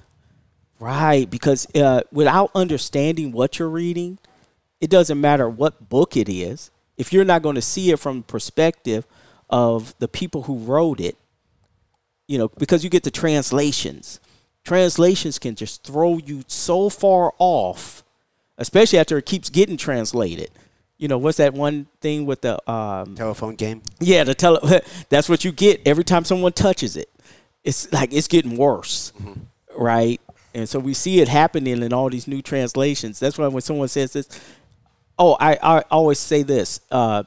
[0.79, 4.19] Right, because uh, without understanding what you're reading,
[4.81, 6.71] it doesn't matter what book it is.
[7.01, 9.07] If you're not going to see it from the perspective
[9.49, 11.17] of the people who wrote it,
[12.29, 14.21] you know, because you get the translations.
[14.65, 18.05] Translations can just throw you so far off,
[18.59, 20.51] especially after it keeps getting translated.
[20.99, 23.81] You know, what's that one thing with the um, Telephone game.
[23.99, 27.09] yeah, the tele- that's what you get every time someone touches it.
[27.65, 29.15] It's like it's getting worse,
[29.75, 30.21] right?
[30.53, 33.19] And so we see it happening in all these new translations.
[33.19, 34.29] That's why when someone says this,
[35.21, 36.81] oh, I, I always say this.
[36.91, 37.23] Uh,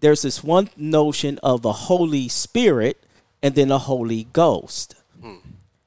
[0.00, 3.02] there's this one notion of a Holy Spirit
[3.42, 4.94] and then a Holy Ghost.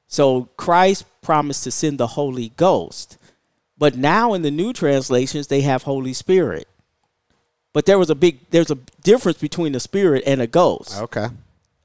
[0.08, 3.16] So Christ promised to send the Holy Ghost.
[3.78, 6.66] But now in the new translations, they have Holy Spirit.
[7.72, 10.98] But there was a big there's a difference between a spirit and a ghost.
[10.98, 11.28] Okay.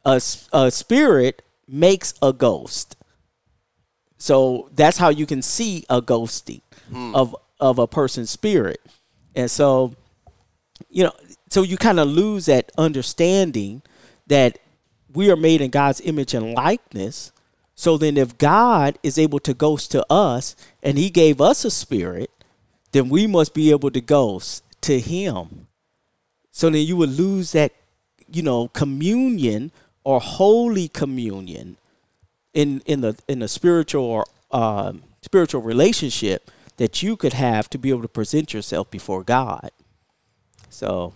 [0.04, 0.20] A,
[0.52, 2.98] a spirit makes a ghost.
[4.18, 6.62] So that's how you can see a ghosting
[7.14, 8.82] of of a person's spirit.
[9.36, 9.96] And so
[10.90, 11.14] you know,
[11.50, 13.82] so you kind of lose that understanding
[14.28, 14.60] that
[15.14, 17.32] we are made in God's image and likeness.
[17.76, 21.72] So then if God is able to ghost to us and he gave us a
[21.72, 22.32] spirit,
[22.92, 25.68] then we must be able to ghost to him.
[26.52, 27.74] So then you would lose that,
[28.32, 29.72] you know, communion
[30.04, 31.78] or holy communion
[32.54, 37.78] in in the in the spiritual or um, spiritual relationship that you could have to
[37.78, 39.72] be able to present yourself before God.
[40.70, 41.14] So,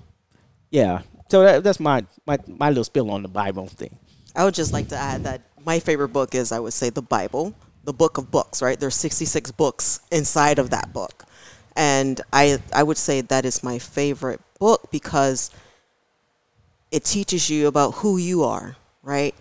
[0.70, 1.02] yeah.
[1.30, 3.98] So that, that's my, my my little spill on the Bible thing.
[4.36, 7.02] I would just like to add that my favorite book is, I would say, the
[7.02, 8.80] Bible, the book of books, right?
[8.80, 11.26] There's 66 books inside of that book.
[11.76, 15.52] And I, I would say that is my favorite book because
[16.92, 19.36] it teaches you about who you are, right?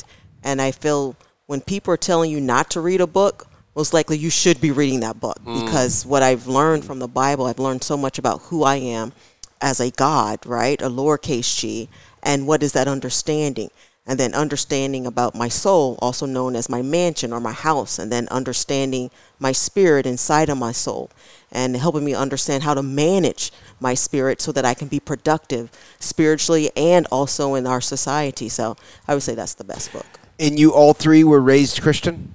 [0.45, 3.48] And I feel when people are telling you not to read a book,
[3.79, 5.65] most likely you should be reading that book mm.
[5.65, 9.13] because what I've learned from the Bible, I've learned so much about who I am
[9.61, 10.83] as a God, right?
[10.83, 11.89] A lowercase g.
[12.21, 13.71] And what is that understanding?
[14.05, 18.11] And then understanding about my soul, also known as my mansion or my house, and
[18.11, 21.09] then understanding my spirit inside of my soul
[21.53, 25.71] and helping me understand how to manage my spirit so that I can be productive
[26.01, 28.49] spiritually and also in our society.
[28.49, 30.19] So I would say that's the best book.
[30.41, 32.35] And you all three were raised Christian?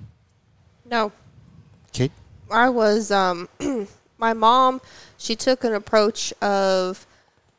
[0.85, 1.11] No,
[1.93, 2.09] Okay.
[2.49, 3.49] I was um
[4.17, 4.81] my mom,
[5.17, 7.05] she took an approach of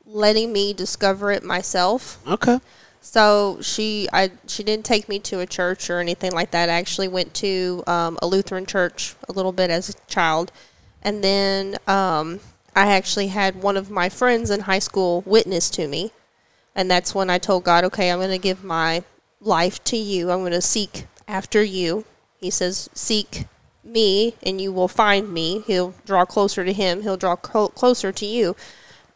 [0.06, 2.20] letting me discover it myself.
[2.26, 2.60] Okay.
[3.00, 6.68] So she I she didn't take me to a church or anything like that.
[6.68, 10.50] I actually went to um, a Lutheran church a little bit as a child,
[11.02, 12.40] and then um,
[12.74, 16.12] I actually had one of my friends in high school witness to me.
[16.74, 19.04] And that's when I told God, okay, I'm going to give my
[19.40, 20.32] life to you.
[20.32, 22.04] I'm going to seek after you.
[22.40, 23.46] He says, seek
[23.84, 25.62] me and you will find me.
[25.66, 28.56] He'll draw closer to him, he'll draw clo- closer to you.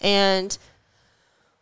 [0.01, 0.57] And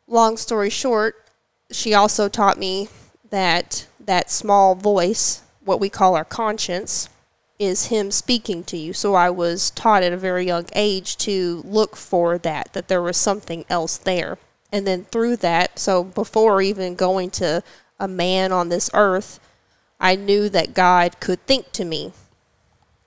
[0.07, 1.23] long story short,
[1.71, 2.89] she also taught me
[3.31, 7.09] that that small voice, what we call our conscience,
[7.59, 8.93] is him speaking to you.
[8.93, 13.03] So I was taught at a very young age to look for that, that there
[13.03, 14.39] was something else there.
[14.71, 17.63] And then through that, so before even going to
[17.99, 19.41] a man on this earth,
[19.99, 22.13] I knew that God could think to me.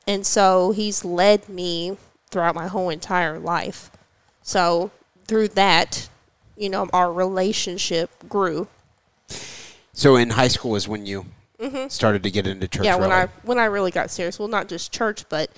[0.09, 1.95] And so he's led me
[2.31, 3.91] throughout my whole entire life.
[4.41, 4.89] So
[5.25, 6.09] through that,
[6.57, 8.67] you know, our relationship grew.
[9.93, 11.27] So in high school is when you
[11.89, 12.79] started to get into church.
[12.79, 12.85] Mm-hmm.
[12.85, 13.21] yeah, when really.
[13.21, 15.51] I when I really got serious, well, not just church, but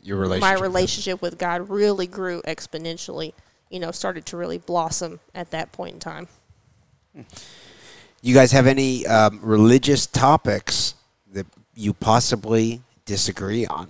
[0.00, 0.58] your relationship.
[0.58, 3.34] my relationship with God really grew exponentially.
[3.68, 6.28] You know, started to really blossom at that point in time.
[8.22, 10.94] You guys have any um, religious topics
[11.30, 13.88] that you possibly disagree on?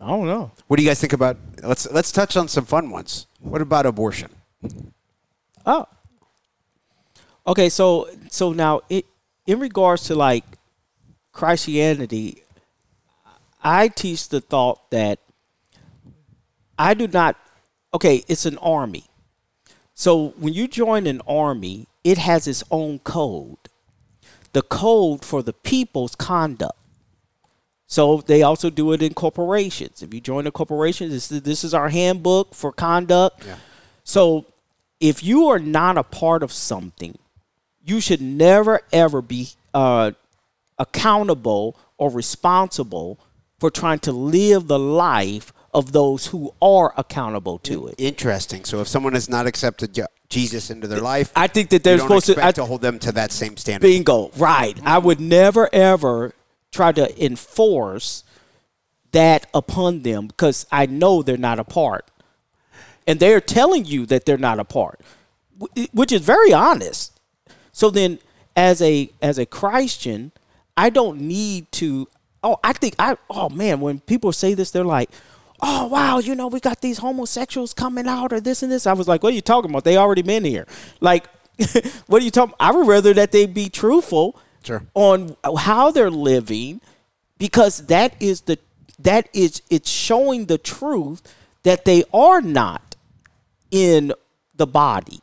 [0.00, 0.50] I don't know.
[0.66, 1.36] What do you guys think about?
[1.62, 3.26] Let's let's touch on some fun ones.
[3.40, 4.30] What about abortion?
[5.66, 5.86] Oh.
[7.46, 9.06] Okay, so so now it,
[9.46, 10.44] in regards to like
[11.32, 12.42] Christianity,
[13.62, 15.18] I teach the thought that
[16.78, 17.36] I do not
[17.92, 19.04] okay, it's an army.
[19.94, 23.58] So when you join an army, it has its own code.
[24.52, 26.78] The code for the people's conduct.
[27.90, 30.02] So they also do it in corporations.
[30.02, 33.46] If you join a corporation, this is, this is our handbook for conduct.
[34.04, 34.44] So
[35.00, 37.18] if you are not a part of something,
[37.82, 40.12] you should never ever be uh,
[40.78, 43.18] accountable or responsible
[43.58, 47.94] for trying to live the life of those who are accountable to it.
[47.98, 48.64] Interesting.
[48.64, 49.98] So if someone has not accepted
[50.28, 52.44] Jesus into their life, I think that they're supposed to.
[52.44, 53.86] I, to hold them to that same standard.
[53.86, 54.30] Bingo.
[54.36, 54.78] Right.
[54.84, 56.34] I would never ever
[56.78, 58.22] try to enforce
[59.10, 62.08] that upon them because I know they're not a part.
[63.04, 65.00] And they're telling you that they're not a part,
[65.92, 67.18] which is very honest.
[67.72, 68.20] So then
[68.54, 70.30] as a as a Christian,
[70.76, 72.06] I don't need to
[72.44, 75.10] oh, I think I oh man, when people say this they're like
[75.60, 78.86] Oh wow, you know we got these homosexuals coming out or this and this.
[78.86, 79.82] I was like, what are you talking about?
[79.82, 80.68] They already been here.
[81.00, 81.26] Like,
[82.06, 82.54] what are you talking?
[82.60, 84.38] I would rather that they be truthful
[84.68, 84.82] Sure.
[84.94, 86.80] on how they're living,
[87.38, 88.58] because that is the
[88.98, 91.22] that is it's showing the truth
[91.62, 92.96] that they are not
[93.70, 94.12] in
[94.54, 95.20] the body,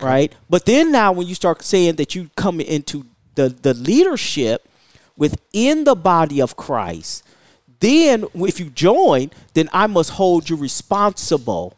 [0.00, 0.34] right?
[0.50, 4.68] But then now when you start saying that you come into the the leadership
[5.16, 7.22] within the body of Christ,
[7.80, 11.76] then if you join, then I must hold you responsible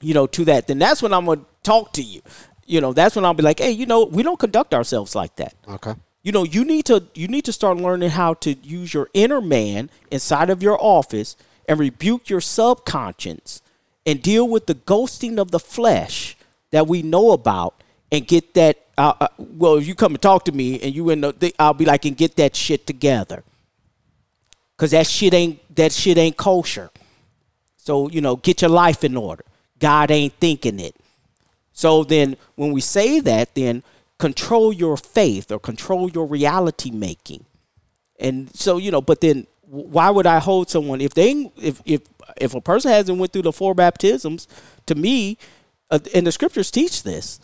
[0.00, 2.20] you know, to that, then that's when I'm gonna talk to you.
[2.66, 5.36] You know, that's when I'll be like, hey, you know, we don't conduct ourselves like
[5.36, 5.54] that.
[5.68, 5.94] Okay.
[6.26, 9.40] You know, you need to you need to start learning how to use your inner
[9.40, 11.36] man inside of your office
[11.68, 13.62] and rebuke your subconscious
[14.04, 16.36] and deal with the ghosting of the flesh
[16.72, 18.86] that we know about and get that.
[18.98, 21.74] Uh, uh, well, if you come and talk to me and you in the, I'll
[21.74, 23.44] be like, and get that shit together,
[24.78, 26.90] cause that shit ain't that shit ain't kosher.
[27.76, 29.44] So, you know, get your life in order.
[29.78, 30.96] God ain't thinking it.
[31.72, 33.84] So then when we say that, then
[34.18, 37.44] control your faith or control your reality making.
[38.18, 42.02] And so, you know, but then why would I hold someone if they if if
[42.36, 44.46] if a person hasn't went through the four baptisms,
[44.86, 45.38] to me,
[45.90, 47.40] uh, and the scriptures teach this.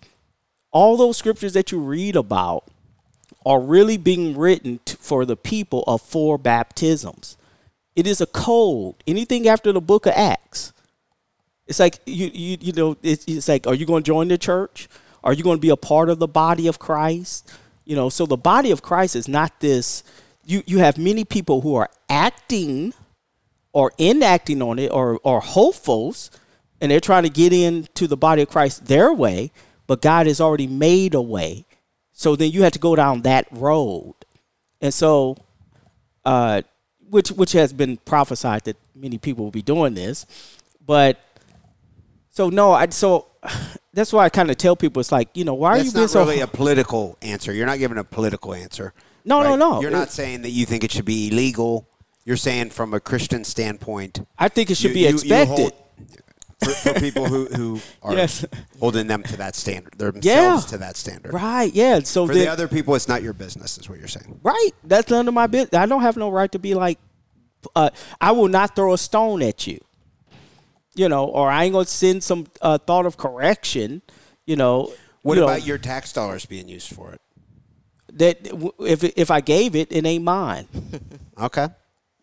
[0.70, 2.64] All those scriptures that you read about
[3.44, 7.36] are really being written t- for the people of four baptisms.
[7.94, 8.94] It is a code.
[9.06, 10.72] Anything after the book of Acts.
[11.66, 14.38] It's like you you you know it's, it's like are you going to join the
[14.38, 14.88] church?
[15.24, 17.52] Are you going to be a part of the body of Christ?
[17.84, 20.02] You know, so the body of Christ is not this
[20.44, 22.94] you you have many people who are acting
[23.72, 26.30] or enacting on it or or hopefuls
[26.80, 29.52] and they're trying to get into the body of Christ their way,
[29.86, 31.64] but God has already made a way.
[32.12, 34.14] So then you have to go down that road.
[34.80, 35.36] And so
[36.24, 36.62] uh
[37.08, 40.26] which which has been prophesied that many people will be doing this.
[40.84, 41.20] But
[42.30, 43.26] so no, I so
[43.92, 45.92] that's why I kind of tell people it's like, you know, why are That's you
[45.92, 47.52] being not so really a political answer.
[47.52, 48.92] You're not giving a political answer.
[49.24, 49.58] No, no, right?
[49.58, 49.80] no.
[49.80, 51.86] You're It- not saying that you think it should be illegal.
[52.24, 55.48] You're saying from a Christian standpoint, I think it should you- be you- you expected.
[55.56, 55.72] hold-
[56.62, 58.44] for, for people who, who are Yes.
[58.78, 60.60] holding them to that standard, themselves Yeah.
[60.70, 61.34] to that standard.
[61.34, 61.98] right, yeah.
[62.04, 64.38] So For then, the other people, it's not your business, is what you're saying.
[64.44, 65.74] right, that's none of my business.
[65.74, 67.00] I don't have no right to be like
[67.74, 67.90] uh,
[68.20, 69.80] I will not throw a stone at you.
[70.94, 74.02] You know, or I ain't gonna send some uh, thought of correction.
[74.44, 77.20] You know, What you know, about your tax dollars being used for it?
[78.14, 78.38] that?
[78.80, 80.66] If if I gave it, it ain't mine.
[81.40, 81.68] Okay.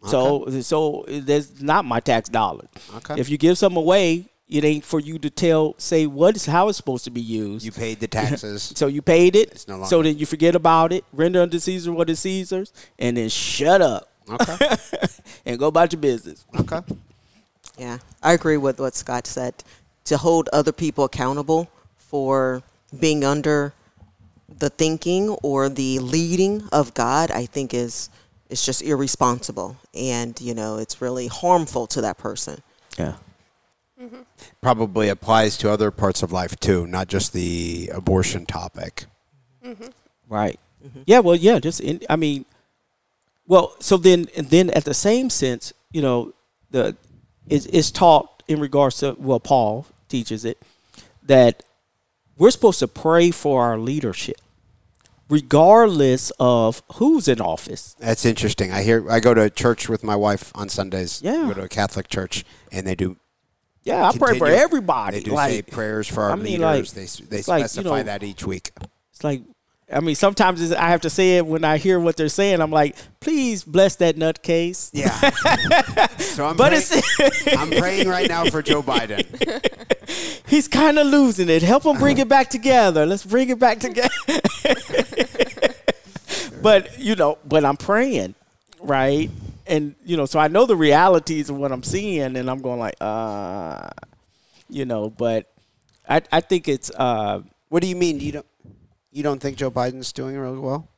[0.06, 2.68] So so that's not my tax dollar.
[2.98, 3.20] Okay.
[3.20, 6.70] If you give some away, it ain't for you to tell say what is how
[6.70, 7.66] it's supposed to be used.
[7.66, 8.72] You paid the taxes.
[8.76, 9.52] so you paid it.
[9.52, 11.04] It's no longer- so then you forget about it.
[11.12, 14.58] Render unto Caesar what is Caesar's, and then shut up okay.
[15.46, 16.46] and go about your business.
[16.58, 16.80] Okay.
[17.80, 19.64] Yeah, I agree with what Scott said.
[20.06, 22.62] To hold other people accountable for
[23.00, 23.74] being under
[24.50, 28.10] the thinking or the leading of God, I think is
[28.50, 32.62] is just irresponsible, and you know it's really harmful to that person.
[32.98, 33.14] Yeah.
[34.02, 34.22] Mm-hmm.
[34.62, 39.06] Probably applies to other parts of life too, not just the abortion topic.
[39.64, 39.88] Mm-hmm.
[40.28, 40.60] Right.
[40.86, 41.02] Mm-hmm.
[41.06, 41.20] Yeah.
[41.20, 41.36] Well.
[41.36, 41.60] Yeah.
[41.60, 41.80] Just.
[41.80, 42.46] In, I mean.
[43.48, 43.76] Well.
[43.80, 46.34] So then, and then at the same sense, you know,
[46.72, 46.96] the
[47.50, 50.62] is is taught in regards to well, Paul teaches it
[51.24, 51.64] that
[52.38, 54.38] we're supposed to pray for our leadership,
[55.30, 57.96] regardless of who's in office.
[58.00, 58.72] That's interesting.
[58.72, 61.22] I hear I go to church with my wife on Sundays.
[61.22, 61.48] Yeah.
[61.48, 63.18] Go to a Catholic church and they do
[63.84, 65.18] Yeah, I pray for everybody.
[65.20, 66.96] They do like, say prayers for our I mean, leaders.
[66.96, 68.72] like- they they it's like, you specify know- that each week.
[69.12, 69.42] It's like,
[69.92, 72.62] I mean, sometimes I have to say it when I hear what they're saying.
[72.62, 74.92] I'm like, please bless that nutcase.
[74.94, 75.10] Yeah.
[76.30, 76.84] so I'm But praying,
[77.20, 79.26] it's I'm praying right now for Joe Biden.
[80.48, 81.62] he's kind of losing it.
[81.62, 83.06] Help him bring it back together.
[83.06, 84.10] Let's bring it back together.
[86.62, 88.36] but you know, but I'm praying,
[88.82, 89.30] right?
[89.68, 92.80] And you know, so I know the realities of what I'm seeing, and I'm going
[92.80, 93.90] like, uh,
[94.70, 95.52] you know, but
[96.08, 98.20] I I think it's uh What do you mean?
[98.20, 98.46] You don't
[99.12, 100.89] you don't think Joe Biden's doing really well?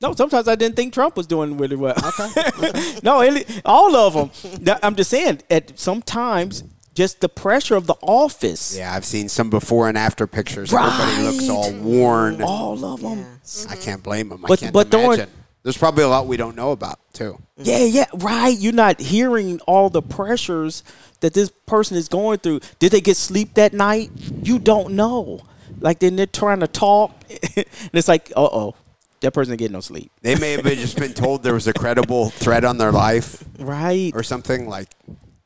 [0.00, 1.94] No, sometimes I didn't think Trump was doing really well.
[3.02, 4.76] no, it- all of them.
[4.82, 6.62] I'm just saying, at sometimes
[6.94, 8.76] just the pressure of the office.
[8.76, 10.72] Yeah, I've seen some before and after pictures.
[10.72, 12.42] Everybody looks all worn.
[12.42, 13.18] All of them.
[13.40, 13.66] Yes.
[13.68, 14.44] I can't blame them.
[14.44, 15.28] I But- can't but don't-
[15.64, 17.38] There's probably a lot we don't know about too.
[17.56, 18.56] Yeah, yeah, right.
[18.56, 20.84] You're not hearing all the pressures
[21.20, 22.60] that this person is going through.
[22.78, 24.10] Did they get sleep that night?
[24.42, 25.40] You don't know.
[25.80, 27.12] Like then they're trying to talk,
[27.56, 28.74] and it's like, uh oh,
[29.20, 30.10] that person didn't get no sleep.
[30.22, 33.44] They may have been just been told there was a credible threat on their life
[33.58, 34.12] Right.
[34.14, 34.88] or something like,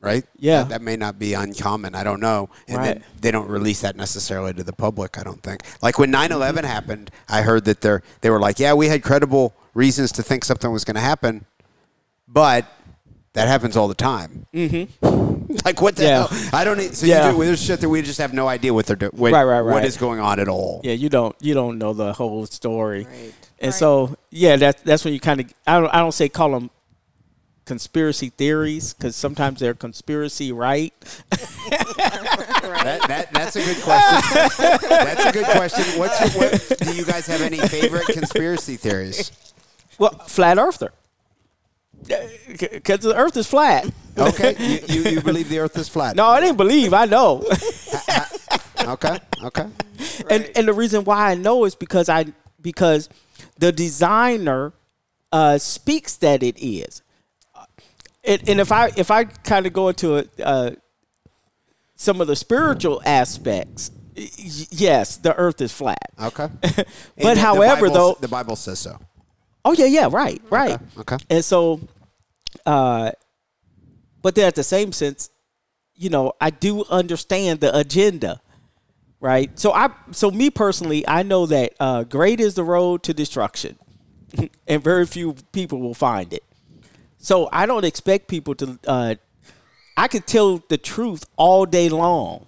[0.01, 0.25] right?
[0.39, 0.61] Yeah.
[0.63, 1.95] That, that may not be uncommon.
[1.95, 2.51] I don't know.
[2.69, 2.85] And Right.
[2.95, 5.19] then they don't release that necessarily to the public.
[5.19, 5.63] I don't think.
[5.81, 6.67] Like when 9/11 mm-hmm.
[6.67, 10.45] happened, I heard that they they were like, yeah, we had credible reasons to think
[10.45, 11.47] something was going to happen,
[12.29, 12.67] but
[13.35, 14.47] that happens all the time.
[14.55, 15.55] Mm-hmm.
[15.65, 16.27] like what the Yeah.
[16.29, 16.51] hell?
[16.53, 16.81] I don't.
[16.81, 17.31] e- So Yeah.
[17.31, 19.13] you do, there's shit that we just have no idea what they're doing.
[19.15, 19.85] What, Right, right, right.
[19.85, 20.81] is going on at all?
[20.85, 23.05] Yeah, you don't you don't know the whole story.
[23.05, 23.35] Right.
[23.59, 23.75] And Right.
[23.79, 26.71] so, yeah, that's that's when you kind of I don't I don't say call them
[27.65, 30.93] conspiracy theories because sometimes they're conspiracy right.
[32.83, 34.49] That, that, that's a good question.
[34.89, 35.85] that's a good question.
[35.99, 39.31] What's your, what, do you guys have any favorite conspiracy theories?
[39.99, 40.93] Well, flat earther,
[42.07, 43.87] because the Earth is flat.
[44.19, 46.17] Okay, you, you, you believe the Earth is flat?
[46.17, 46.93] No, I didn't believe.
[46.93, 47.45] I know,
[48.81, 49.67] Okay, okay.
[50.29, 52.27] and and the reason why I know is because I
[52.61, 53.09] because
[53.59, 54.73] the designer
[55.31, 57.03] uh, speaks that it is.
[58.25, 60.73] And, and if I if I kind of go into it, uh,
[61.97, 66.13] some of the spiritual aspects, yes, the Earth is flat.
[66.21, 66.49] Okay.
[66.63, 68.99] But the- however, the Bible, though, the Bible says so.
[69.65, 70.79] Oh yeah, yeah, right, right.
[70.99, 71.17] okay.
[71.31, 71.81] And so,
[72.67, 73.13] uh,
[74.21, 75.31] but then at the same sense,
[75.95, 78.41] you know, I do understand the agenda,
[79.21, 79.57] right?
[79.59, 83.79] So I, so me personally, I know that uh, great is the road to destruction,
[84.67, 86.45] and very few people will find it.
[87.19, 88.79] So I don't expect people to.
[88.87, 89.15] Uh,
[89.97, 92.47] I could tell the truth all day long,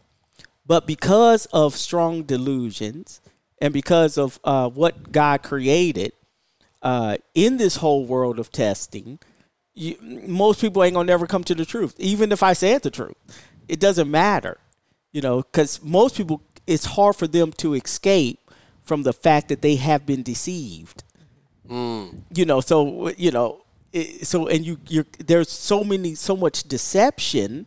[0.66, 3.20] but because of strong delusions
[3.60, 6.12] and because of uh, what God created,
[6.84, 9.18] uh, in this whole world of testing,
[9.74, 11.94] you, most people ain't gonna never come to the truth.
[11.98, 13.16] Even if I said the truth,
[13.68, 14.58] it doesn't matter,
[15.12, 18.50] you know, because most people, it's hard for them to escape
[18.82, 21.02] from the fact that they have been deceived.
[21.68, 22.22] Mm.
[22.34, 26.64] You know, so you know, it, so and you, you're there's so many, so much
[26.64, 27.66] deception,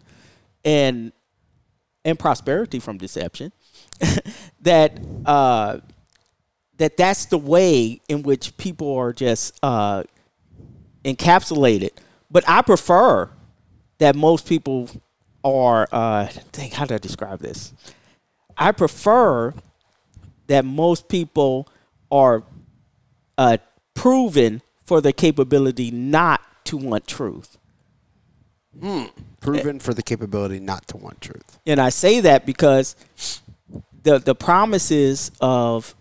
[0.63, 1.11] and
[2.05, 3.51] and prosperity from deception
[4.61, 5.79] that uh,
[6.77, 10.03] that that's the way in which people are just uh,
[11.07, 11.91] encapsulated.
[12.29, 13.29] But I prefer
[13.97, 14.89] that most people
[15.43, 15.87] are.
[15.91, 17.73] Uh, dang, how do I describe this?
[18.57, 19.53] I prefer
[20.47, 21.67] that most people
[22.11, 22.43] are
[23.37, 23.57] uh,
[23.93, 27.57] proven for their capability not to want truth.
[29.41, 31.59] Proven for the capability not to want truth.
[31.65, 32.95] And I say that because
[34.03, 35.95] the the promises of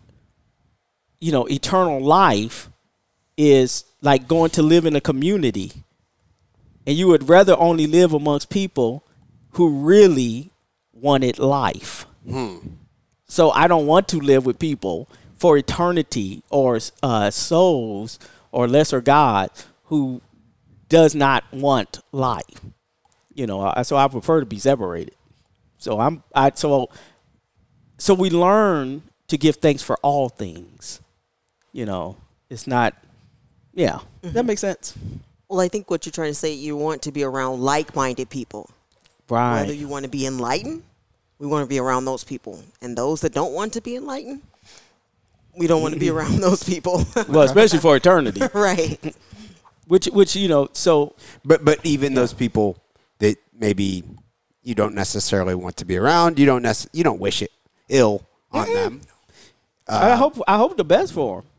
[1.21, 2.69] you know eternal life
[3.37, 5.73] is like going to live in a community
[6.87, 9.03] and you would rather only live amongst people
[9.53, 10.51] who really
[10.93, 12.07] wanted life.
[13.29, 18.19] So I don't want to live with people for eternity or uh, souls
[18.53, 20.21] or lesser gods who
[20.89, 22.61] does not want life.
[23.35, 25.15] You know, I- so I prefer to be separated.
[25.79, 26.89] So I'm I so
[27.99, 31.01] so we learn to give thanks for all things.
[31.73, 32.17] You know,
[32.49, 32.95] it's not
[33.77, 34.01] yeah.
[34.23, 34.33] Mm-hmm.
[34.33, 34.97] That makes sense.
[35.49, 38.69] Well, I think what you're trying to say, you want to be around like-minded people.
[39.29, 39.61] Right.
[39.61, 40.83] Whether you want to be enlightened,
[41.39, 44.41] we want to be around those people, and those that don't want to be enlightened,
[45.57, 47.05] we don't want to be around those people.
[47.29, 48.41] well, especially for eternity.
[48.55, 49.15] right.
[49.87, 51.15] Which which you know, so
[51.45, 52.77] But but even those people
[53.19, 54.03] that maybe
[54.63, 57.53] you don't necessarily want to be around, you don't nec- you don't wish it
[57.89, 59.01] ill on them.
[59.89, 61.51] I uh, hope I hope the best for them.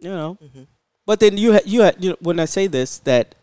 [0.00, 0.62] You know, mm-hmm.
[1.08, 3.34] But then you ha- you, ha- you know, when I say this that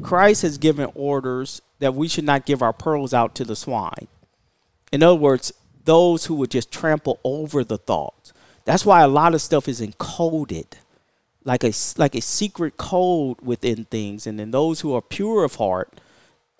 [0.00, 4.06] Christ has given orders that we should not give our pearls out to the swine.
[4.92, 5.52] In other words,
[5.86, 8.32] those who would just trample over the thoughts.
[8.64, 10.74] That's why a lot of stuff is encoded,
[11.42, 15.56] like a like a secret code within things, and then those who are pure of
[15.56, 16.00] heart,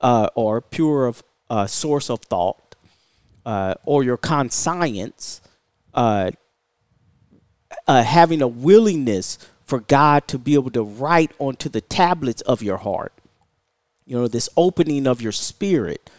[0.01, 2.75] uh, or pure of uh, source of thought,
[3.47, 5.41] uh, or your conscience,
[5.95, 6.33] uh,
[7.87, 9.39] uh, having a willingness
[9.71, 13.13] for God to be able to write onto the tablets of your heart.
[14.05, 16.11] You know, this opening of your spirit.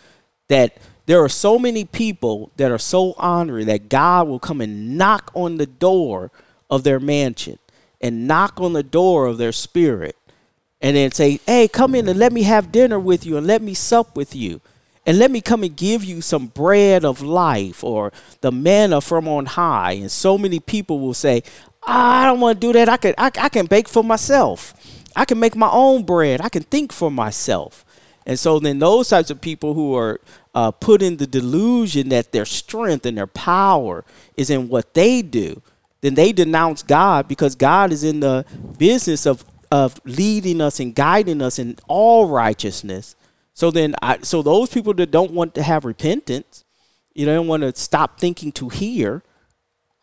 [0.47, 4.97] That there are so many people that are so honoring that God will come and
[4.97, 6.31] knock on the door
[6.69, 7.59] of their mansion
[7.99, 10.15] and knock on the door of their spirit
[10.81, 13.61] and then say, Hey, come in and let me have dinner with you and let
[13.61, 14.61] me sup with you.
[15.05, 19.27] And let me come and give you some bread of life or the manna from
[19.27, 19.93] on high.
[19.93, 22.89] And so many people will say, "Ah, I don't want to do that.
[22.89, 24.73] I can, I, I can bake for myself.
[25.15, 26.41] I can make my own bread.
[26.41, 27.85] I can think for myself.
[28.25, 30.19] And so then those types of people who are
[30.53, 34.05] uh, put in the delusion that their strength and their power
[34.37, 35.61] is in what they do,
[36.01, 38.45] then they denounce God because God is in the
[38.77, 43.15] business of of leading us and guiding us in all righteousness.
[43.53, 46.65] So then, I, so those people that don't want to have repentance,
[47.13, 49.23] you know, don't want to stop thinking to hear.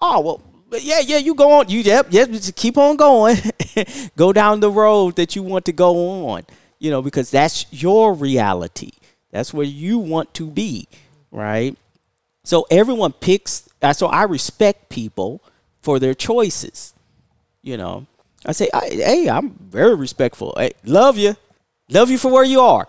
[0.01, 1.69] Oh well, but yeah, yeah, you go on.
[1.69, 3.37] You yep, yep, just keep on going.
[4.17, 6.45] go down the road that you want to go on.
[6.79, 8.93] You know, because that's your reality.
[9.31, 10.89] That's where you want to be,
[11.31, 11.77] right?
[12.45, 13.69] So everyone picks.
[13.83, 15.43] uh, So I respect people
[15.83, 16.95] for their choices.
[17.63, 18.07] You know,
[18.47, 20.55] I say, I, hey, I'm very respectful.
[20.57, 21.37] Hey, love you,
[21.91, 22.89] love you for where you are.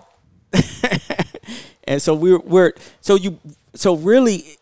[1.86, 3.40] and so we're we're so you
[3.76, 4.58] so really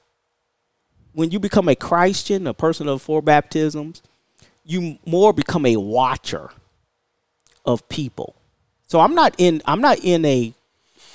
[1.18, 4.03] when you become a Christian, a person of four baptisms,
[4.63, 6.51] you more become a watcher
[7.65, 8.36] of people.
[8.86, 10.53] So I'm not in I'm not in a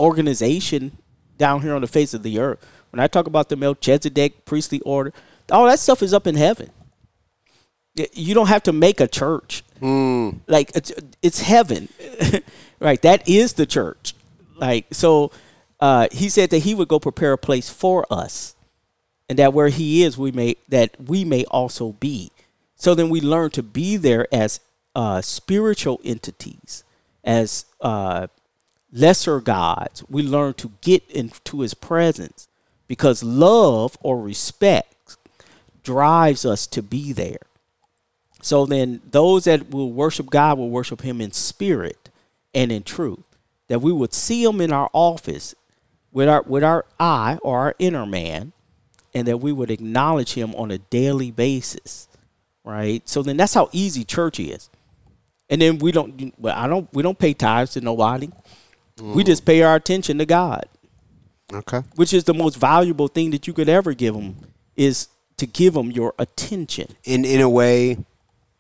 [0.01, 0.99] organization
[1.39, 2.67] down here on the face of the earth.
[2.91, 5.13] When I talk about the Melchizedek priestly order,
[5.53, 6.71] all that stuff is up in heaven.
[8.13, 9.63] You don't have to make a church.
[10.49, 10.91] Like it's
[11.23, 11.89] it's heaven,
[12.81, 13.01] right?
[13.03, 14.15] That is the church.
[14.57, 15.31] Like so,
[15.79, 18.57] uh, he said that he would go prepare a place for us,
[19.29, 22.31] and that where he is, we may that we may also be.
[22.77, 24.61] So then we learn to be there as
[24.95, 26.85] uh, spiritual entities,
[27.25, 28.27] as uh,
[28.93, 30.05] lesser gods.
[30.09, 32.49] We learn to get into his presence
[32.89, 35.17] because love or respect
[35.83, 37.47] drives us to be there.
[38.43, 42.11] So then those that will worship God will worship him in spirit
[42.55, 43.25] and in truth.
[43.69, 45.55] That we would see him in our office
[46.13, 48.53] with our with our eye or our inner man
[49.15, 52.09] and that we would acknowledge him on a daily basis.
[52.65, 53.07] Right?
[53.09, 54.71] So then that's how easy church is.
[55.51, 58.31] And then we don't well, I don't we don't pay tithes to nobody.
[59.01, 59.27] We mm.
[59.27, 60.65] just pay our attention to God
[61.53, 61.83] Okay.
[61.97, 64.37] which is the most valuable thing that you could ever give them
[64.77, 67.99] is to give them your attention In in a way,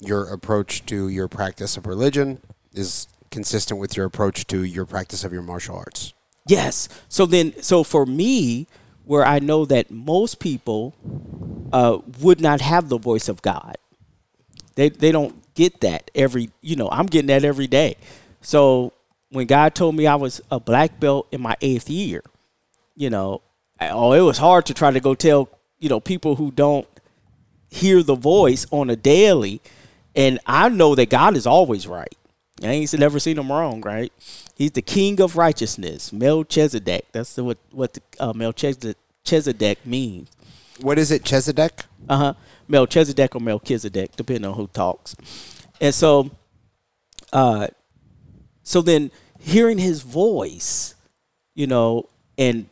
[0.00, 2.40] your approach to your practice of religion
[2.74, 6.12] is consistent with your approach to your practice of your martial arts.
[6.46, 8.66] yes so then so for me
[9.04, 10.94] where i know that most people
[11.72, 13.76] uh, would not have the voice of god.
[14.74, 17.96] They, they don't get that every you know i'm getting that every day.
[18.40, 18.92] So
[19.30, 22.22] when god told me i was a black belt in my eighth year
[22.96, 23.42] you know
[23.80, 25.48] I- oh it was hard to try to go tell
[25.80, 26.86] you know people who don't
[27.70, 29.60] hear the voice on a daily.
[30.14, 32.14] And i know that god is always right.
[32.62, 34.12] I ain't never seen him wrong, right?
[34.54, 37.06] He's the king of righteousness, Melchizedek.
[37.12, 40.30] That's the, what what the, uh, Melchizedek means.
[40.80, 41.84] What is it, Chesedek?
[42.08, 42.34] Uh huh.
[42.68, 45.16] Melchizedek or Melchizedek, depending on who talks.
[45.80, 46.30] And so,
[47.32, 47.68] uh,
[48.62, 50.94] so then hearing his voice,
[51.54, 52.68] you know, and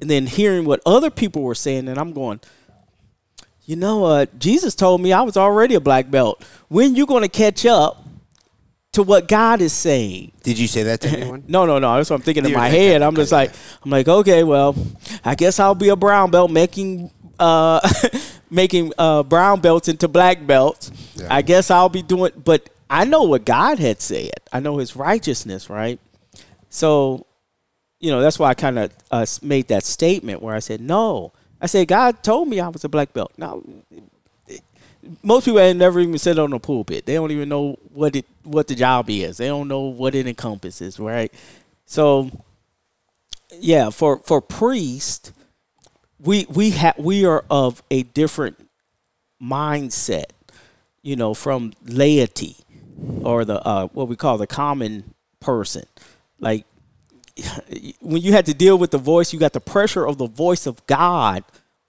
[0.00, 2.40] and then hearing what other people were saying, and I'm going,
[3.64, 6.44] you know, uh, Jesus told me I was already a black belt.
[6.68, 8.03] When you going to catch up
[8.94, 10.32] to what God is saying?
[10.42, 11.44] Did you say that to anyone?
[11.46, 11.96] No, no, no.
[11.96, 13.02] That's what I'm thinking in my head.
[13.02, 13.52] I'm just like,
[13.84, 14.74] I'm like, okay, well,
[15.24, 17.80] I guess I'll be a brown belt making uh
[18.50, 20.90] making uh brown belts into black belts.
[21.16, 21.26] Yeah.
[21.30, 24.34] I guess I'll be doing but I know what God had said.
[24.52, 25.98] I know his righteousness, right?
[26.68, 27.26] So,
[27.98, 31.32] you know, that's why I kind of uh, made that statement where I said, "No."
[31.60, 33.32] I said God told me I was a black belt.
[33.38, 33.62] Now,
[35.22, 37.06] most people ain't never even sit on the pulpit.
[37.06, 39.36] They don't even know what it what the job is.
[39.38, 41.32] They don't know what it encompasses, right?
[41.86, 42.30] So
[43.58, 45.32] yeah, for for priest,
[46.20, 48.68] we we have we are of a different
[49.42, 50.26] mindset,
[51.02, 52.56] you know, from laity
[53.22, 55.84] or the uh, what we call the common person.
[56.40, 56.64] Like
[58.00, 60.66] when you had to deal with the voice, you got the pressure of the voice
[60.66, 61.44] of God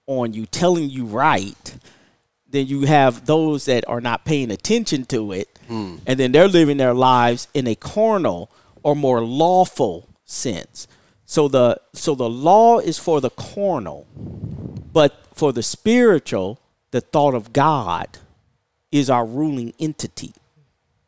[0.06, 1.78] on you, telling you right.
[2.48, 5.48] Then you have those that are not paying attention to it,
[6.06, 8.50] and then they're living their lives in a carnal
[8.82, 10.86] or more lawful sense.
[11.24, 14.06] So the so the law is for the carnal,
[14.92, 16.60] but for the spiritual,
[16.92, 18.06] the thought of God
[18.92, 20.32] is our ruling entity,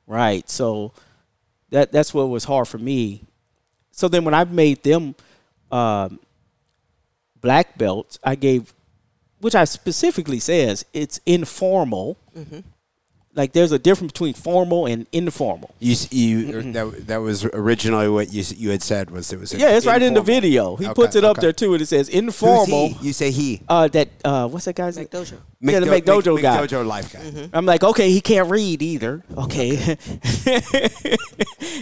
[0.07, 0.49] right?
[0.51, 0.93] So
[1.71, 3.23] that that's what was hard for me.
[3.93, 5.15] So then when I made them
[5.71, 6.19] um,
[7.41, 8.73] black belts, I gave,
[9.41, 12.17] which I specifically says it's informal.
[12.37, 12.61] Mm-hmm.
[13.39, 15.71] Like there's a difference between formal and informal.
[15.79, 19.55] You s- you that that was originally what you you had said was it was
[19.55, 20.75] Yeah, it's right in the video.
[20.75, 22.89] He Okay, puts it up there too, and it says Who's informal.
[22.89, 23.07] he?
[23.07, 23.63] You say he.
[23.69, 25.07] Uh, that uh, what's that guy's name?
[25.07, 25.39] McDojo.
[25.61, 26.67] Yeah, the McDo- McDojo Mc- guy.
[26.67, 27.49] McDojo life guy.
[27.53, 29.23] I'm like, okay, he can't read either.
[29.37, 29.71] Okay,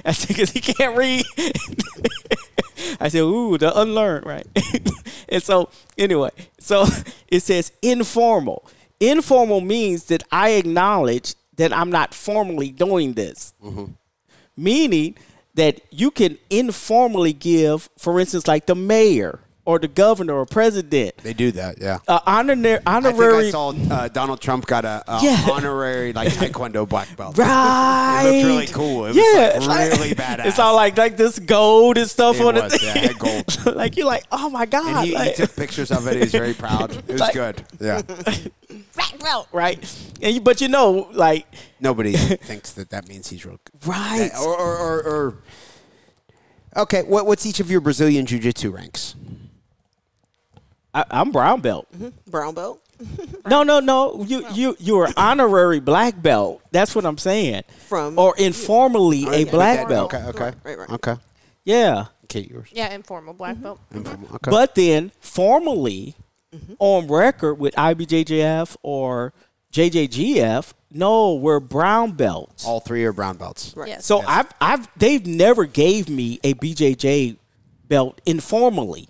[0.05, 1.25] I said, because he can't read.
[3.01, 4.47] I said, ooh, the unlearned, right?
[5.29, 6.85] and so, anyway, so
[7.29, 8.69] it says informal.
[9.01, 13.93] Informal means that I acknowledge that I'm not formally doing this, mm-hmm.
[14.57, 15.17] meaning
[15.55, 21.17] that you can informally give, for instance, like the mayor or the governor or president,
[21.19, 21.99] They do that, yeah.
[22.09, 23.49] uh, honor- I think honorary.
[23.49, 25.47] I saw uh, Donald Trump got a, a Yeah.
[25.53, 27.37] honorary like taekwondo black belt.
[28.17, 28.23] Right.
[28.25, 29.07] It looked really cool.
[29.07, 30.47] It was, yeah, like, really badass.
[30.47, 32.83] It's all like like this gold and stuff It on was, it.
[32.83, 33.77] yeah, gold.
[33.77, 36.17] like you're like, oh my god, and he, he took pictures of it.
[36.23, 36.93] He's very proud.
[36.97, 37.63] It was Like- good.
[37.81, 38.03] Yeah.
[38.95, 39.79] black belt, right?
[40.23, 41.45] And you, but you know, like
[41.81, 43.59] Nobody thinks that that means he's real.
[43.65, 43.87] good.
[43.87, 44.31] right.
[44.41, 45.39] Or, or, or, or
[46.77, 47.03] okay.
[47.03, 49.15] What, what's each of your Brazilian jiu-jitsu ranks?
[50.97, 51.87] I, I'm brown belt.
[51.95, 52.31] Mm-hmm.
[52.31, 52.83] Brown belt.
[53.49, 54.25] No, no, no.
[54.25, 56.63] You you you're honorary black belt.
[56.73, 57.63] That's what I'm saying.
[57.87, 60.13] From- or informally oh, a Yeah, black that- belt.
[60.13, 60.25] Okay.
[60.31, 60.45] Okay.
[60.45, 60.91] Right, right, right.
[60.91, 61.17] Okay.
[61.63, 62.07] Yeah.
[62.29, 62.69] Kate, yours.
[62.73, 63.63] Yeah, informal black mm-hmm.
[63.63, 63.81] belt.
[63.93, 64.27] Informal.
[64.27, 64.35] Mm-hmm.
[64.37, 64.51] Okay.
[64.51, 66.17] But then formally
[66.81, 69.33] on record with IBJJF or
[69.73, 72.67] JJGF, no, we're brown belts.
[72.67, 73.77] all three are brown belts.
[73.77, 73.89] Right.
[73.91, 74.07] Yes.
[74.07, 77.37] So I've I've they've never gave me a BJJ
[77.87, 79.09] belt informally.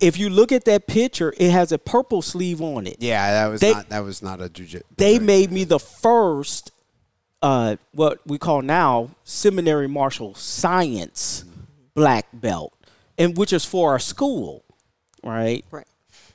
[0.00, 2.96] If you look at that picture, it has a purple sleeve on it.
[3.00, 4.86] Yeah, that was They- not that was not a jiu-jitsu.
[4.96, 6.70] They made me the first
[7.42, 11.44] uh, what we call now seminary martial science
[11.94, 12.72] black belt,
[13.18, 14.62] and which is for our school,
[15.24, 15.64] right?
[15.70, 15.86] Right.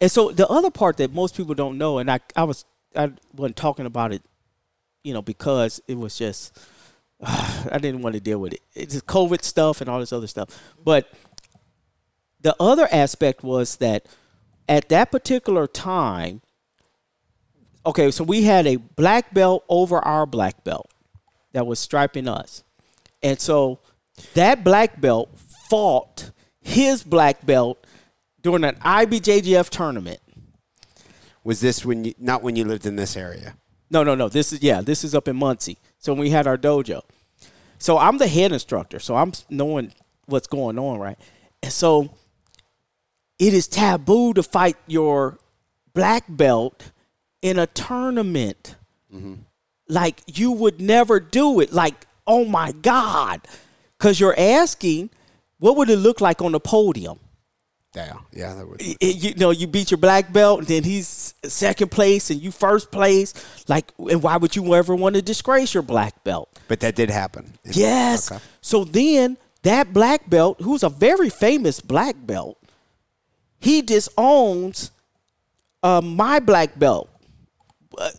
[0.02, 3.12] And so the other part that most people don't know, and I, I was I
[3.36, 4.22] wasn't talking about it,
[5.04, 6.58] you know, because it was just
[7.24, 8.62] I didn't want to deal with it.
[8.74, 10.50] It's just COVID stuff and all this other stuff.
[10.84, 11.10] But
[12.46, 14.06] the other aspect was that
[14.70, 16.42] at that particular time,
[17.84, 20.88] okay, so we had a black belt over our black belt
[21.54, 22.64] that was striping us.
[23.24, 23.80] And so
[24.36, 25.36] that black belt
[25.68, 26.30] fought
[26.62, 27.84] his black belt
[28.44, 30.20] during an IBJJF tournament.
[31.44, 33.56] Was this when you not when you lived in this area?
[33.90, 34.30] No, no, no.
[34.30, 35.80] This is yeah, this is up in Muncie.
[35.98, 37.02] So we had our dojo.
[37.80, 39.94] So I'm the head instructor, so I'm knowing
[40.28, 41.18] what's going on, right?
[41.64, 42.12] And so
[43.40, 45.38] it is taboo to fight your
[45.94, 46.92] black belt
[47.42, 48.76] in a tournament.
[49.14, 49.36] Mm-hmm.
[49.88, 51.72] Like you would never do it.
[51.74, 53.42] Like, oh my God.
[53.98, 55.10] Cause you're asking,
[55.60, 57.20] what would it look like on the podium?
[57.96, 58.82] Yeah, yeah, that would.
[58.82, 62.52] y- you know, you beat your black belt, and then he's second place, and you
[62.52, 63.34] first place.
[63.70, 66.50] Like, and why would you ever want to disgrace your black belt?
[66.68, 67.54] But that did happen.
[67.64, 68.30] Yes.
[68.30, 68.42] Okay.
[68.60, 72.58] So then that black belt, who's a very famous black belt,
[73.66, 74.92] he disowns
[75.84, 77.10] uh, my black belt.
[77.98, 78.10] Uh,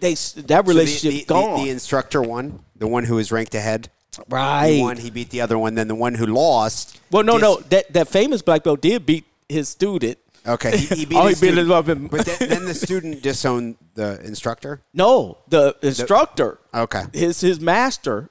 [0.00, 1.64] they that So the- relationship the, the, gone.
[1.64, 2.60] The, instructor won.
[2.76, 3.90] The one who was ranked ahead.
[4.28, 4.68] right.
[4.74, 4.96] He won.
[4.96, 5.74] He beat the other one.
[5.74, 6.98] Then the one who lost.
[7.10, 7.56] well, no, dis- no.
[7.68, 10.18] That that famous black belt did beat his student.
[10.46, 11.16] Okay, he, he beat.
[11.18, 11.58] Oh, he his beat student.
[11.58, 12.06] his weapon.
[12.08, 14.80] But then, then the student disowned the instructor.
[14.94, 16.58] No, the instructor.
[16.72, 17.04] Okay.
[17.12, 18.30] His his master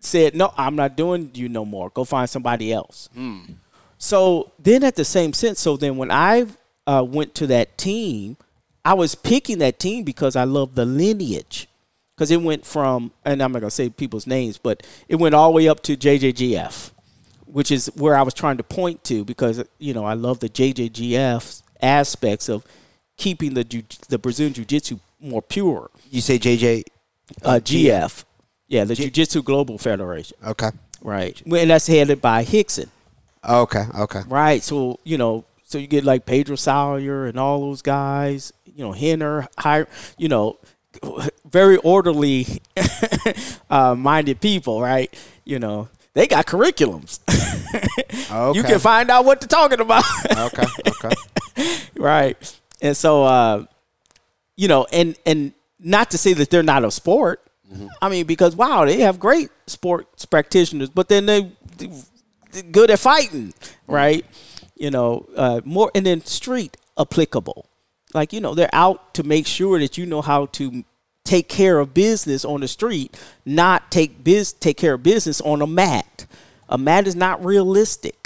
[0.00, 1.88] said, "No, I'm not doing you no more.
[1.88, 3.08] Go find somebody else."
[4.04, 6.44] So then, at the same sense, so then when I
[6.86, 8.36] uh, went to that team,
[8.84, 11.68] I was picking that team because I love the lineage.
[12.14, 15.48] Because it went from, and I'm not gonna say people's names, but it went all
[15.48, 16.90] the way up to JJGF,
[17.46, 20.50] which is where I was trying to point to because you know I love the
[20.50, 22.62] JJGF aspects of
[23.16, 26.84] keeping the ju- the Brazilian Jiu Jitsu more pure You say JJ.
[27.42, 28.24] uh, GF.
[28.68, 30.36] Yeah, the Jiu Jitsu Global Federation.
[30.46, 30.70] Okay.
[31.00, 31.40] Right.
[31.46, 32.90] And that's headed by Rickson.
[33.48, 33.84] Okay.
[33.98, 34.22] Okay.
[34.26, 34.62] Right.
[34.62, 38.92] So, you know, so you get like Pedro Sauer and all those guys, you know,
[38.92, 39.86] Henner, high,
[40.18, 40.58] you know,
[41.50, 42.62] very orderly
[43.70, 45.12] uh, minded people, right?
[45.44, 47.20] You know, they got curriculums.
[47.28, 48.54] Okay.
[48.54, 50.04] You can find out what they're talking about.
[50.36, 50.64] Okay.
[50.88, 51.14] Okay.
[51.96, 53.64] right and so uh
[54.56, 57.40] you know and and not to say that they're not a sport
[58.00, 61.50] i mean because wow they have great sports practitioners but then they
[62.62, 63.52] good at fighting
[63.86, 64.24] right
[64.76, 67.66] you know uh more and then street applicable
[68.12, 70.84] like you know they're out to make sure that you know how to
[71.24, 75.62] take care of business on the street not take biz take care of business on
[75.62, 76.26] a mat
[76.68, 78.24] a mat is not realistic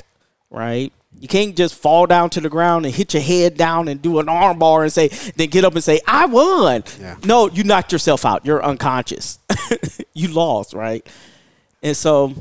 [0.51, 0.93] right?
[1.18, 4.18] You can't just fall down to the ground and hit your head down and do
[4.20, 6.85] an arm bar and say, then get up and say, I won.
[7.01, 7.16] Yeah.
[7.24, 8.47] No, you knocked yourself out.
[8.47, 9.39] You're unconscious.
[10.14, 11.07] you lost, right?
[11.83, 12.35] And so,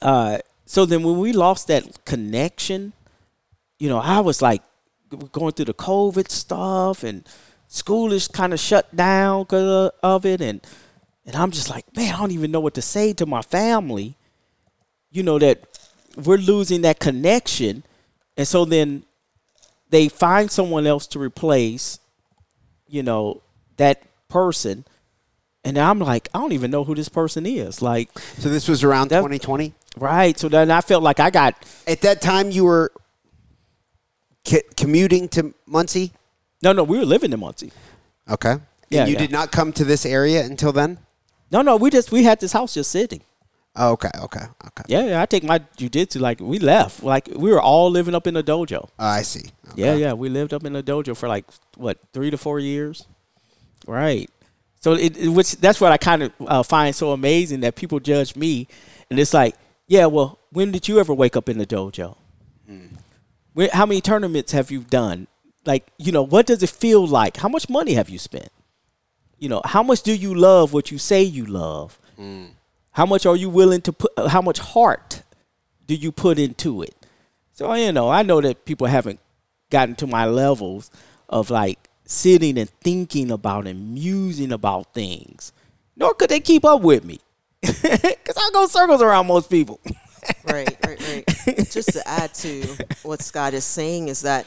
[0.00, 2.92] uh, so then when we lost that connection,
[3.78, 4.62] you know, I was like
[5.32, 7.26] going through the COVID stuff and
[7.68, 10.40] school is kind of shut down because of it.
[10.40, 10.60] And,
[11.24, 14.16] and I'm just like, man, I don't even know what to say to my family
[15.16, 15.62] you know that
[16.24, 17.82] we're losing that connection
[18.36, 19.02] and so then
[19.88, 21.98] they find someone else to replace
[22.86, 23.42] you know
[23.78, 24.84] that person
[25.66, 28.08] and i'm like i don't even know who this person is like
[28.38, 29.74] So this was around That- 2020.
[29.98, 31.52] right so then i felt like i got
[31.86, 32.92] At that time, you were
[34.44, 36.12] ki- commuting to Muncie.
[36.62, 37.72] no no we were living in muncie
[38.28, 38.50] Okay.
[38.52, 38.60] And
[38.90, 39.18] Yeah, you yeah.
[39.24, 40.98] did not come to this area until then.
[41.50, 43.22] no no we just we had this house just sitting
[43.78, 44.08] Oh, okay.
[44.26, 44.46] Okay.
[44.68, 44.84] Okay.
[44.88, 48.26] yeah, yeah i take my jiu-jitsu like we left like we were all living up
[48.26, 49.46] in the dojo Oh, I see.
[49.72, 49.82] Okay.
[49.82, 50.12] Yeah, yeah.
[50.14, 51.44] We lived up in the dojo for like
[51.76, 53.04] what three to four years,
[53.86, 54.30] right?
[54.86, 57.98] So it, it which that's what I kind of uh, find so amazing that people
[57.98, 58.68] judge me,
[59.10, 59.56] and it's like,
[59.88, 62.16] yeah, well, when did you ever wake up in the dojo?
[63.54, 65.26] When, how many tournaments have you done?
[65.64, 67.36] Like, you know, what does it feel like?
[67.38, 68.50] How much money have you spent?
[69.40, 71.98] You know, how much do you love what you say you love?
[72.92, 74.12] How much are you willing to put?
[74.28, 75.22] How much heart
[75.88, 76.94] do you put into it?
[77.54, 79.18] So you know, I know that people haven't
[79.68, 80.92] gotten to my levels
[81.28, 85.52] of like sitting and thinking about and musing about things,
[85.96, 87.20] nor could they keep up with me,
[87.60, 89.80] because I go circles around most people.
[90.46, 91.70] right, right, right.
[91.70, 94.46] Just to add to what Scott is saying is that,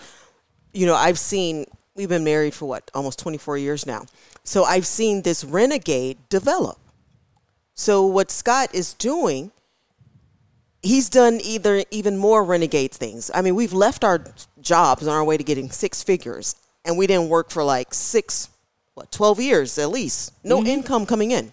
[0.74, 4.06] you know, I've seen we've been married for what almost 24 years now,
[4.44, 6.78] so I've seen this renegade develop.
[7.76, 9.52] So what Scott is doing,
[10.82, 13.32] he's done either even more renegade things.
[13.34, 14.24] I mean, we've left our
[14.62, 16.56] jobs on our way to getting six figures,
[16.90, 18.50] and we didn't work for like six,
[18.96, 21.52] what, 12 years at least, no income coming in.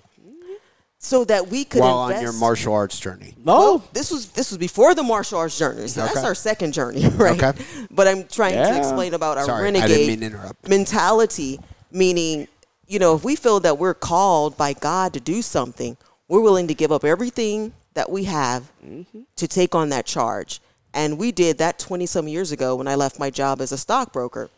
[0.99, 2.17] So that we could While invest.
[2.19, 3.35] on your martial arts journey.
[3.45, 5.87] No, Well, this was this was before the martial arts journey.
[5.89, 7.41] So that's our second journey, right?
[7.41, 7.65] Okay.
[7.91, 10.69] But I'm trying to explain about our Sorry, I didn't renegade mean to interrupt.
[10.69, 11.61] mentality,
[11.93, 12.49] meaning,
[12.89, 15.97] you know, if we feel that we're called by God to do something,
[16.29, 19.21] we're willing to give up everything that we have Mm-hmm.
[19.37, 20.61] to take on that charge.
[20.95, 23.77] And we did that 20 some years ago when I left my job as a
[23.79, 24.49] stockbroker.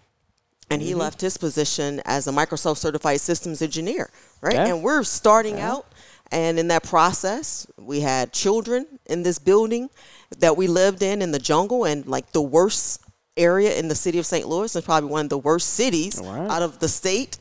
[0.70, 0.88] And Mm-hmm.
[0.88, 4.10] he left his position as a Microsoft certified systems engineer,
[4.42, 4.54] right?
[4.54, 4.66] Yeah.
[4.66, 5.86] And we're starting out.
[6.30, 9.88] And in that process, we had children in this building
[10.40, 13.00] that we lived in in the jungle and like the worst
[13.38, 14.46] area in the city of St.
[14.46, 16.48] Louis and probably one of the worst cities Wow.
[16.48, 17.38] out of the state.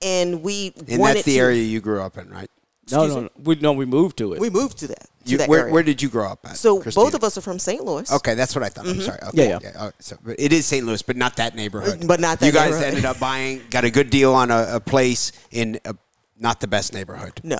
[0.00, 2.50] And we And that's the to- area you grew up in, right?
[2.90, 3.28] No, no, no.
[3.42, 4.40] We no, we moved to it.
[4.40, 5.08] We moved to that.
[5.24, 5.72] To You, that where, area.
[5.72, 6.56] where did you grow up at?
[6.56, 7.06] so Christinia?
[7.06, 7.84] both of us are from St.
[7.84, 8.10] Louis.
[8.10, 8.86] Okay, that's what I thought.
[8.86, 9.02] I'm mm-hmm.
[9.02, 9.20] sorry.
[9.28, 9.90] Okay, Yeah, yeah.
[10.00, 10.84] So, but it is St.
[10.84, 12.04] Louis, but not that neighborhood.
[12.06, 12.88] But not that You guys neighborhood.
[12.88, 15.94] ended up buying, got a good deal on a, a place in a,
[16.40, 17.40] not the best neighborhood.
[17.44, 17.58] No.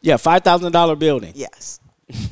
[0.00, 1.32] yeah, five thousand dollar building.
[1.34, 1.80] Yes.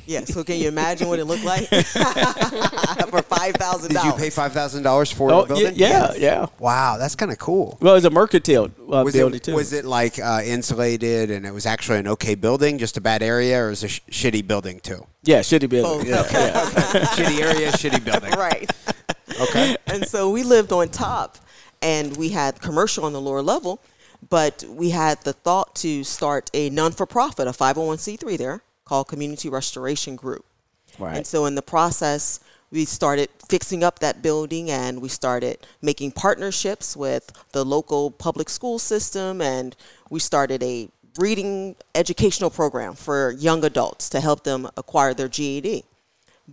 [0.07, 0.33] Yes.
[0.35, 1.67] So can you imagine what it looked like
[3.11, 4.13] for five thousand Did dollars?
[4.15, 5.79] you pay five thousand dollars for Oh the yeah, building?
[5.79, 6.47] yeah, yeah.
[6.59, 7.79] Wow, that's kind of cool.
[7.81, 9.55] Well, it's a mercantile uh, Was building it too.
[9.55, 13.23] was it like uh, insulated and it was actually an okay building, just a bad
[13.23, 15.07] area, or was it a sh- shitty building too?
[15.23, 16.11] yeah, shitty building.
[16.11, 16.33] Both.
[16.33, 16.65] Yeah, yeah.
[17.15, 18.33] shitty area, shitty building.
[18.33, 18.71] right.
[19.41, 19.77] Okay.
[19.87, 21.39] and so we lived on top
[21.83, 23.81] and we had commercial on the lower level
[24.29, 30.17] but we had the thought to start a non-for-profit a 501c3 there called community restoration
[30.17, 30.45] group
[30.99, 31.17] Right.
[31.17, 32.41] and so in the process
[32.73, 38.49] we started fixing up that building and we started making partnerships with the local public
[38.49, 39.77] school system and
[40.11, 40.89] we started a
[41.19, 45.85] reading educational program for young adults to help them acquire their GED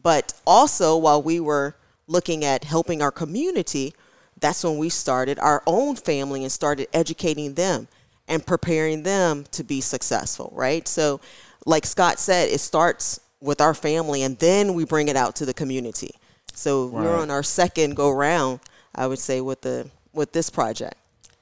[0.03, 1.75] but also while we were
[2.07, 3.93] looking at helping our community,
[4.39, 7.87] that's when we started our own family and started educating them
[8.27, 10.87] and preparing them to be successful, right?
[10.87, 11.19] So,
[11.67, 15.45] like Scott said, it starts with our family and then we bring it out to
[15.45, 16.11] the community.
[16.53, 18.61] So, we're on our second go round,
[18.95, 20.95] I would say, with the with this project.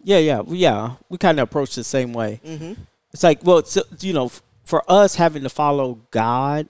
[0.04, 0.96] Yeah, yeah, we- yeah.
[1.08, 2.42] We kind of approach the same way.
[2.46, 2.74] Mm-hmm.
[3.14, 6.68] It's like, well, it's, you know, f- for us having to follow God,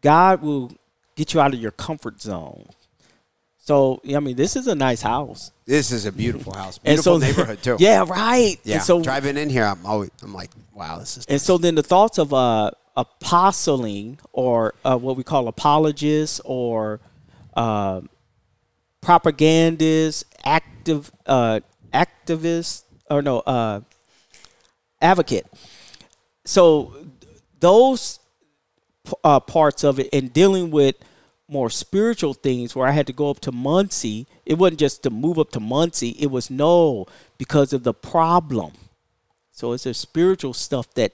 [0.00, 0.72] God will
[1.14, 2.66] get you out of your comfort zone.
[3.58, 5.52] So, I mean, this is a nice house.
[5.64, 7.76] This is a beautiful house, And beautiful so, neighborhood too.
[7.78, 8.58] Yeah, right.
[8.64, 8.76] yeah.
[8.76, 10.50] And so, driving in here, I'm always, I'm like,
[10.80, 11.26] wow, this is.
[11.26, 17.00] and so then the thoughts of uh, apostling or uh, what we call apologists or
[17.54, 18.00] uh,
[19.00, 21.60] propagandists, active uh,
[21.92, 23.80] activists, or no, uh,
[25.00, 25.46] advocate.
[26.44, 26.94] So
[27.60, 28.18] those
[29.22, 30.96] uh, parts of it and dealing with
[31.46, 34.26] more spiritual things where I had to go up to Muncie.
[34.46, 36.10] It wasn't just to move up to Muncie.
[36.10, 37.06] It was no
[37.38, 38.72] because of the problem.
[39.60, 41.12] So it's a spiritual stuff that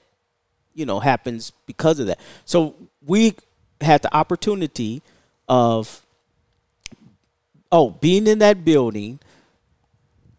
[0.73, 2.17] you know happens because of that.
[2.45, 2.75] So
[3.05, 3.35] we
[3.81, 5.01] had the opportunity
[5.49, 6.01] of
[7.73, 9.19] oh being in that building.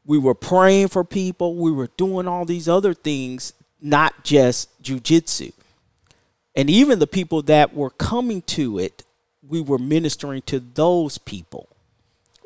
[0.07, 1.57] We were praying for people.
[1.57, 5.53] We were doing all these other things, not just jujitsu.
[6.57, 9.05] And even the people that were coming to it,
[9.47, 11.69] we were ministering to those people,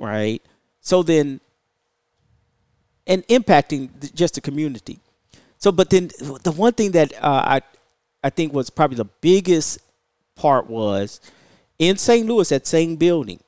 [0.00, 0.42] right?
[0.80, 1.40] So then,
[3.06, 4.98] and impacting just the community.
[5.62, 6.10] So, but then
[6.42, 7.60] the one thing that uh, I,
[8.24, 9.78] I think was probably the biggest
[10.34, 11.20] part was
[11.78, 12.26] in St.
[12.26, 13.38] Louis, that same building,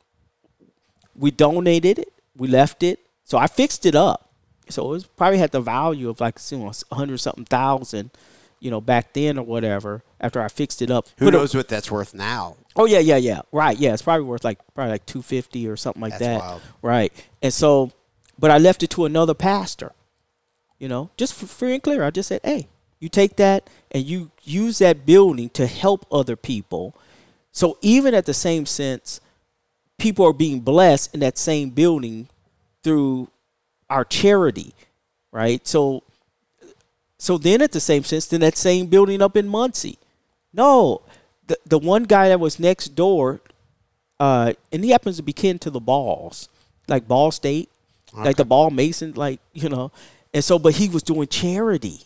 [1.17, 3.01] we donated it, we left it.
[3.25, 4.31] So I fixed it up.
[4.69, 8.13] So it was probably had the value of like you know, a hundred something thousand,
[8.61, 10.05] you know, back then or whatever.
[10.21, 12.57] After I fixed it up, Who Put a- knows what that's worth now?
[12.77, 13.41] Oh yeah, yeah, yeah.
[13.51, 13.77] Right.
[13.77, 16.39] Yeah, it's probably worth like probably like two fifty or something like That's that.
[16.39, 16.63] wild.
[16.81, 17.13] Right.
[17.43, 17.91] And so,
[18.39, 19.91] but I left it to another pastor.
[20.85, 22.05] You know, just for free and clear.
[22.05, 22.69] I just said, hey,
[23.01, 26.95] you take that and you use that building to help other people.
[27.53, 29.19] So even at the same sense,
[29.97, 32.29] people are being blessed in that same building
[32.83, 33.29] through
[33.89, 34.75] our charity,
[35.33, 35.67] right?
[35.67, 36.03] So,
[37.19, 39.97] so then at the same sense, then that same building up in Muncie.
[40.53, 41.01] No,
[41.47, 43.41] the the one guy that was next door,
[44.21, 46.51] uh, and he happens to be kin to the Balls,
[46.89, 47.71] like Ball State,
[48.13, 49.91] like the Ball Mason, like you know,
[50.35, 52.03] and so but he was doing charity,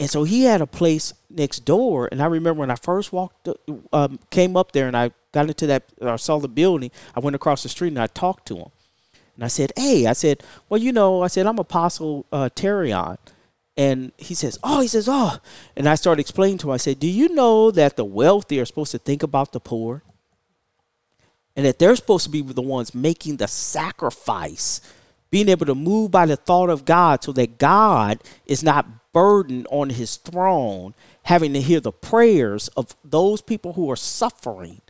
[0.00, 2.08] and so he had a place next door.
[2.10, 3.48] And I remember when I first walked,
[3.92, 6.90] um, came up there, and I got into that, I saw the building.
[7.14, 8.70] I went across the street and I talked to him,
[9.34, 13.18] and I said, "Hey," I said, "Well, you know," I said, "I'm Apostle uh, Tearion."
[13.78, 15.38] And he says, Oh, he says, Oh.
[15.76, 18.64] And I started explaining to him, I said, Do you know that the wealthy are
[18.64, 20.02] supposed to think about the poor?
[21.54, 24.80] And that they're supposed to be the ones making the sacrifice,
[25.30, 29.66] being able to move by the thought of God so that God is not burdened
[29.70, 34.80] on his throne, having to hear the prayers of those people who are suffering.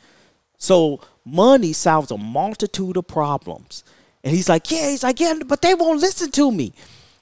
[0.58, 3.84] So money solves a multitude of problems.
[4.22, 6.72] And he's like, Yeah, he's like, Yeah, but they won't listen to me.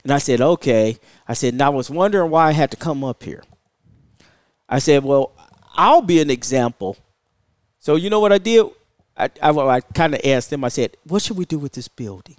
[0.06, 0.98] And I said, okay.
[1.26, 3.42] I said, and I was wondering why I had to come up here.
[4.68, 5.32] I said, well,
[5.74, 6.96] I'll be an example.
[7.80, 8.66] So you know what I did?
[9.16, 11.88] I, I, I kind of asked them, I said, what should we do with this
[11.88, 12.36] building?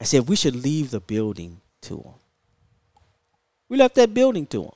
[0.00, 2.14] I said, we should leave the building to them.
[3.68, 4.72] We left that building to them.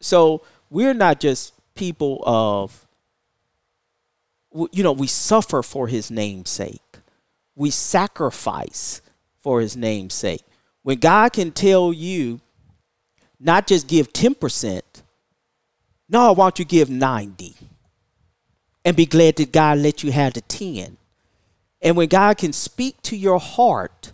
[0.00, 2.86] So we're not just people of,
[4.72, 6.98] you know, we suffer for his name's sake.
[7.56, 9.00] We sacrifice
[9.40, 10.42] for his name's sake.
[10.82, 12.40] When God can tell you
[13.40, 14.82] not just give 10%.
[16.08, 17.54] No, why don't you give 90?
[18.84, 20.96] And be glad that God let you have the 10.
[21.80, 24.12] And when God can speak to your heart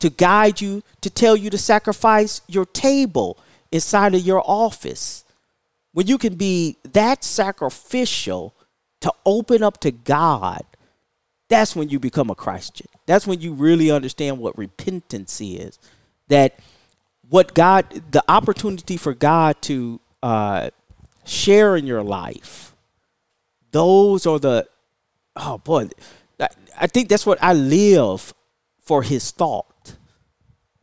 [0.00, 3.38] to guide you, to tell you to sacrifice your table
[3.72, 5.24] inside of your office,
[5.92, 8.54] when you can be that sacrificial
[9.00, 10.62] to open up to God,
[11.48, 12.86] that's when you become a Christian.
[13.06, 15.78] That's when you really understand what repentance is.
[16.28, 16.58] That
[17.28, 20.70] what God, the opportunity for God to uh,
[21.24, 22.74] share in your life,
[23.72, 24.68] those are the,
[25.34, 25.88] oh boy,
[26.78, 28.34] I, think that's what I live
[28.80, 29.94] for His thought,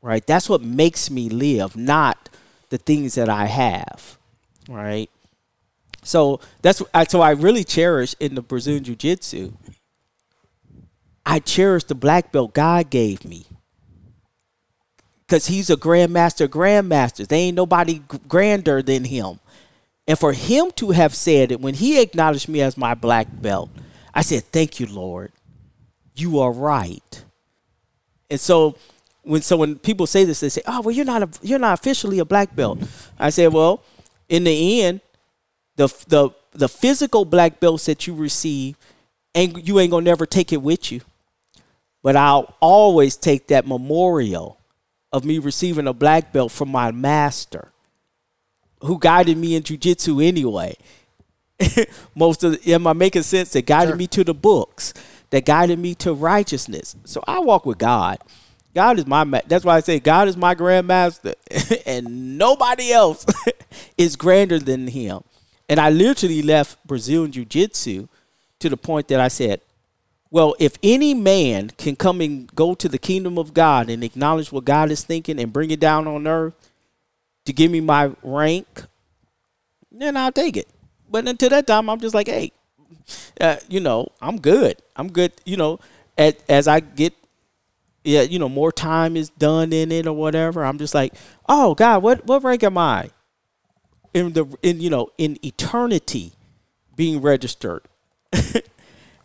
[0.01, 0.25] right?
[0.25, 2.29] That's what makes me live, not
[2.69, 4.17] the things that I have,
[4.67, 5.09] right?
[6.03, 9.53] So that's so I really cherish in the Brazilian Jiu Jitsu.
[11.25, 13.45] I cherish the black belt God gave me.
[15.27, 17.27] Cause he's a grandmaster, grandmaster.
[17.27, 19.41] There ain't nobody grander than him.
[20.07, 23.69] And for him to have said it when he acknowledged me as my black belt,
[24.13, 25.33] I said, "Thank you, Lord.
[26.17, 27.23] You are right."
[28.29, 28.75] And so
[29.23, 31.79] when so when people say this, they say, "Oh, well, you're not a, you're not
[31.79, 32.79] officially a black belt."
[33.19, 33.83] I say, "Well,
[34.29, 35.01] in the end,
[35.75, 38.75] the the the physical black belts that you receive,
[39.35, 41.01] and you ain't gonna never take it with you.
[42.03, 44.59] But I'll always take that memorial
[45.11, 47.71] of me receiving a black belt from my master,
[48.81, 50.75] who guided me in jujitsu anyway.
[52.15, 53.51] Most of the, am I making sense?
[53.51, 54.93] That guided me to the books,
[55.29, 56.95] that guided me to righteousness.
[57.05, 58.19] So I walk with God.
[58.73, 61.33] God is my ma- that's why I say God is my grandmaster
[61.85, 63.25] and nobody else
[63.97, 65.23] is grander than him.
[65.69, 68.07] And I literally left Brazilian jiu-jitsu
[68.59, 69.61] to the point that I said,
[70.29, 74.51] well, if any man can come and go to the kingdom of God and acknowledge
[74.51, 76.53] what God is thinking and bring it down on earth
[77.45, 78.67] to give me my rank,
[79.91, 80.67] then I'll take it.
[81.09, 82.51] But until that time, I'm just like, hey,
[83.41, 84.77] uh, you know, I'm good.
[84.95, 85.31] I'm good.
[85.45, 85.79] You know,
[86.17, 87.13] as, as I get,
[88.03, 90.63] yeah, you know, more time is done in it or whatever.
[90.63, 91.13] I'm just like,
[91.47, 93.09] oh God, what what rank am I
[94.13, 96.33] in the in you know in eternity
[96.95, 97.83] being registered?
[98.31, 98.69] it's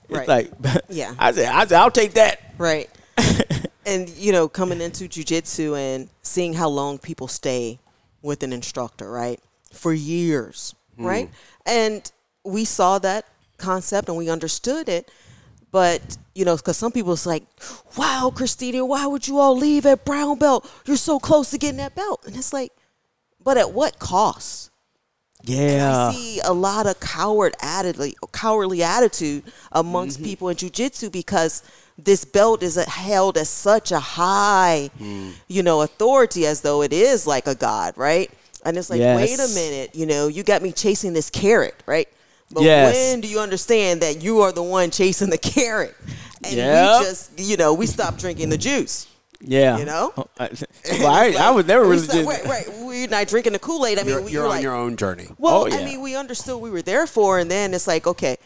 [0.09, 0.29] Right.
[0.29, 0.53] like,
[0.89, 1.15] Yeah.
[1.19, 2.55] I said, I said, I'll take that.
[2.59, 2.91] Right.
[3.87, 7.79] and you know, coming into jujitsu and seeing how long people stay
[8.21, 9.41] with an instructor, right?
[9.73, 11.31] For years, right?
[11.67, 12.11] And
[12.45, 13.25] we saw that
[13.63, 15.11] concept and we understood it.
[15.71, 17.45] But, you know, because some people it's like,
[17.97, 20.71] wow, Christinia, why would you all leave at brown belt?
[20.85, 22.25] You're so close to getting that belt.
[22.27, 22.73] And it's like,
[23.43, 24.71] but at what cost?
[25.45, 26.09] Yeah.
[26.09, 30.27] I see a lot of coward attitude, cowardly attitude amongst mm-hmm.
[30.27, 31.63] people in jujitsu because
[31.99, 35.33] this belt is held as such a high, mm.
[35.49, 38.31] you know, authority as though it is like a god, right?
[38.65, 42.09] And it's like, wait a minute, you know, you got me chasing this carrot, right?
[42.53, 42.95] But Yes.
[42.95, 45.95] when do you understand that you are the one chasing the carrot?
[46.45, 47.01] And Yep.
[47.01, 49.07] we just, you know, we stopped drinking the juice.
[49.41, 49.79] Yeah.
[49.79, 50.13] You know?
[50.17, 50.51] Oh, I,
[50.99, 52.03] well, I, I was never We really.
[52.05, 52.79] stopped- just- right, right.
[52.81, 53.99] We're not drinking the Kool Aid.
[53.99, 55.29] I mean, You're, we, you're you're on like, your own journey.
[55.39, 55.77] well, Oh, yeah.
[55.77, 58.37] I mean, we understood we were there for, and then it's like, okay,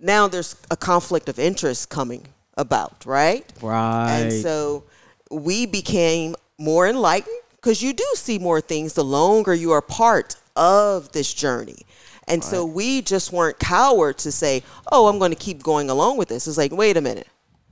[0.00, 2.26] now there's a conflict of interest coming
[2.58, 3.50] about, right?
[3.62, 4.20] Right.
[4.20, 4.84] And so
[5.30, 10.36] we became more enlightened because you do see more things the longer you are part
[10.56, 11.78] of this journey.
[12.28, 16.16] And so we just weren't cowards to say, oh, I'm going to keep going along
[16.16, 16.48] with this.
[16.48, 17.28] It's like, wait a minute.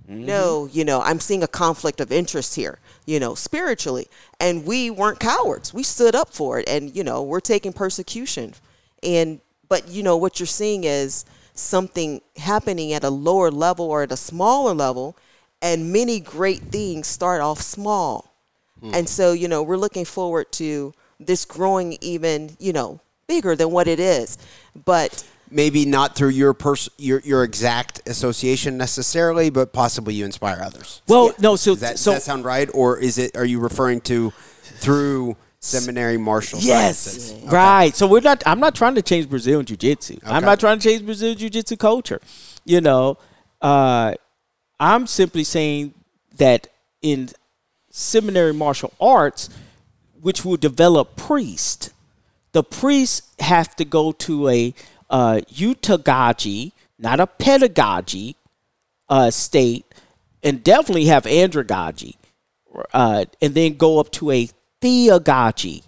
[0.08, 0.26] Mm-hmm.
[0.26, 4.06] No, you know, I'm seeing a conflict of interest here, you know, spiritually.
[4.38, 5.72] And we weren't cowards.
[5.72, 6.68] We stood up for it.
[6.68, 8.54] And, you know, we're taking persecution.
[9.02, 11.24] And, but, you know, what you're seeing is
[11.54, 15.16] something happening at a lower level or at a smaller level.
[15.62, 18.36] And many great things start off small.
[18.80, 18.94] Hmm.
[18.94, 23.70] And so, you know, we're looking forward to this growing even, you know, bigger than
[23.70, 24.38] what it is.
[24.84, 30.60] But Maybe not through your pers- your your exact association necessarily, but possibly you inspire
[30.62, 31.00] others.
[31.06, 31.32] well, Yeah.
[31.38, 31.56] no.
[31.56, 33.36] So Does that, so does that sound right, or is it?
[33.36, 34.32] Are you referring to
[34.80, 37.52] through seminary martial Yes, sciences?
[37.52, 37.94] right.
[37.94, 38.42] So we're not.
[38.46, 40.18] I'm not trying to change Brazilian jiu-jitsu.
[40.26, 42.20] I'm not trying to change Brazilian jiu-jitsu culture.
[42.64, 43.18] You know,
[43.62, 44.14] uh,
[44.80, 45.94] I'm simply saying
[46.38, 46.66] that
[47.00, 47.28] in
[47.90, 49.50] seminary martial arts,
[50.20, 51.90] which will develop priests,
[52.54, 54.72] the priests have to go to a
[55.10, 58.36] uh, heutagogy, not a pedagogy
[59.08, 59.84] uh, state,
[60.42, 62.14] and definitely have andragogy,
[62.92, 64.48] uh, and then go up to a
[64.80, 65.82] theagogy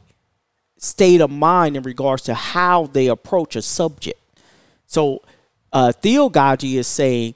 [0.76, 4.20] state of mind in regards to how they approach a subject.
[4.86, 5.22] So,
[5.72, 7.34] uh, is saying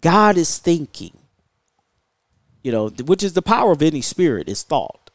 [0.00, 1.12] God is thinking,
[2.62, 5.10] you know, which is the power of any spirit is thought.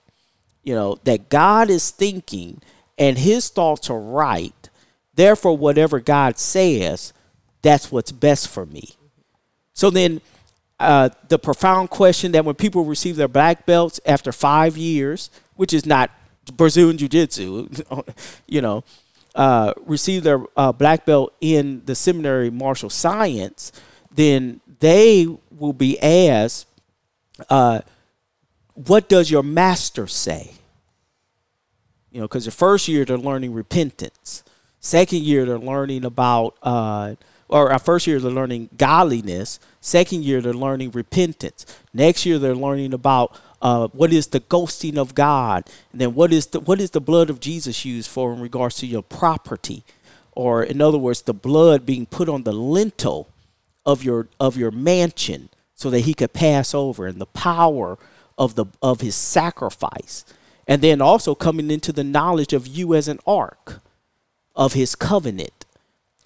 [0.63, 2.61] You know, that God is thinking
[2.97, 4.69] and his thoughts are right.
[5.13, 7.13] Therefore, whatever God says,
[7.61, 8.95] that's what's best for me.
[9.73, 10.21] So then,
[10.79, 15.73] uh, the profound question that when people receive their black belts after five years, which
[15.73, 16.11] is not
[16.53, 17.69] Brazilian Jiu Jitsu,
[18.47, 18.83] you know,
[19.35, 23.71] uh, receive their uh, black belt in the seminary martial science,
[24.13, 26.67] then they will be asked,
[27.49, 27.81] uh,
[28.73, 30.51] "What does your master say?"
[32.15, 34.41] You know, because the first year they're learning repentance.
[34.79, 37.15] Second year they're learning about, uh,
[37.49, 39.59] or our first year they're learning godliness.
[39.81, 41.65] Second year they're learning repentance.
[41.93, 46.31] Next year they're learning about uh, what is the ghosting of God, and then what
[46.31, 49.83] is the what is the blood of Jesus used for in regards to your property,
[50.31, 53.27] or in other words, the blood being put on the lintel
[53.85, 57.97] of your of your mansion so that he could pass over, and the power
[58.37, 60.23] of the of his sacrifice,
[60.67, 63.81] and then also coming into the knowledge of you as an ark
[64.55, 65.65] of his covenant.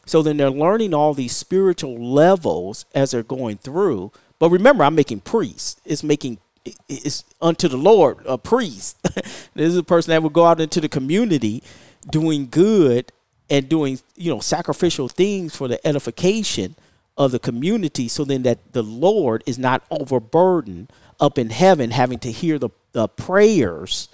[0.06, 4.12] So then they're learning all these spiritual levels as they're going through.
[4.40, 5.80] But remember, I'm making priests.
[5.86, 6.40] It's making
[6.88, 9.02] it's unto the Lord a priest.
[9.04, 11.64] this is a person that will go out into the community
[12.10, 13.12] doing good
[13.50, 16.76] and doing you know sacrificial things for the edification
[17.18, 22.20] of the community so then that the Lord is not overburdened up in heaven having
[22.20, 24.08] to hear the, the prayers,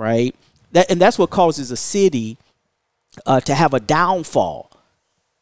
[0.00, 0.34] right?
[0.72, 2.38] That and that's what causes a city
[3.26, 4.70] uh, to have a downfall.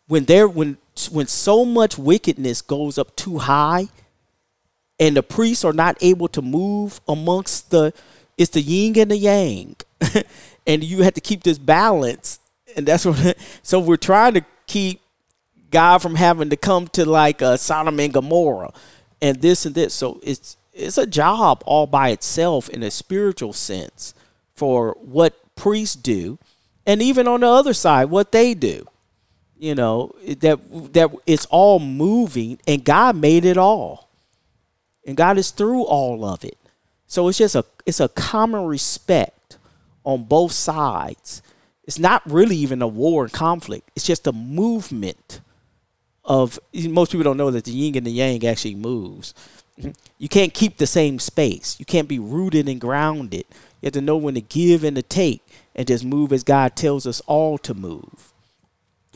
[0.08, 0.78] When there when
[1.10, 3.88] when so much wickedness goes up too high
[4.98, 7.94] and the priests are not able to move amongst the
[8.36, 9.76] it's the yin and the yang.
[10.66, 12.40] And you have to keep this balance
[12.76, 15.00] and that's what so we're trying to keep
[15.70, 18.72] god from having to come to like uh, sodom and gomorrah
[19.22, 19.94] and this and this.
[19.94, 24.14] So it's it's a job all by itself in a spiritual sense
[24.58, 26.38] for what priests do
[26.86, 28.86] and even on the other side what they do
[29.58, 30.58] you know that
[30.92, 34.08] that it's all moving and god made it all
[35.08, 36.58] and God is through all of it.
[37.06, 39.56] So it's just a it's a common respect
[40.04, 41.42] on both sides.
[41.84, 43.90] It's not really even a war and conflict.
[43.96, 45.40] It's just a movement
[46.26, 49.32] of most people don't know that the yin and the yang actually moves.
[50.18, 51.76] You can't keep the same space.
[51.78, 53.46] You can't be rooted and grounded.
[53.80, 55.42] You have to know when to give and to take
[55.74, 58.32] and just move as God tells us all to move.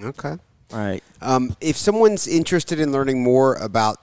[0.03, 0.37] Okay.
[0.73, 1.03] Right.
[1.21, 3.99] Um, if someone's interested in learning more about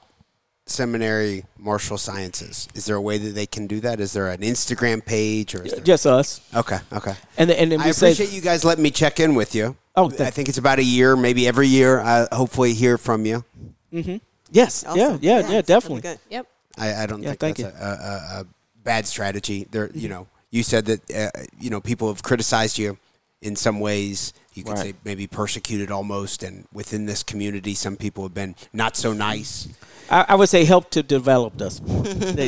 [0.66, 4.00] seminary martial sciences, is there a way that they can do that?
[4.00, 5.64] Is there an Instagram page or?
[5.66, 5.82] Is there...
[5.84, 6.42] Just us.
[6.54, 6.78] Okay.
[6.94, 7.14] Okay.
[7.38, 9.76] And and then we I say appreciate you guys letting me check in with you.
[9.96, 12.00] Oh, I think it's about a year, maybe every year.
[12.00, 13.44] I hopefully hear from you.
[13.92, 14.14] yes.
[14.52, 14.96] Yeah, Awesome.
[14.96, 16.02] yeah, yeah, it's really definitely.
[16.02, 16.20] good.
[16.30, 16.48] Yep.
[16.78, 18.46] I, I don't Yeah, think thank that's a, a, a, a
[18.84, 19.68] bad strategy.
[19.72, 21.30] There, you know, you said that uh,
[21.60, 22.98] you know people have criticized you
[23.42, 24.34] in some ways.
[24.54, 24.80] You could Right.
[24.88, 29.70] say maybe persecuted almost, and within this community, some people have been not so nice.
[30.10, 32.04] I, I would say help to develop us more.
[32.04, 32.48] There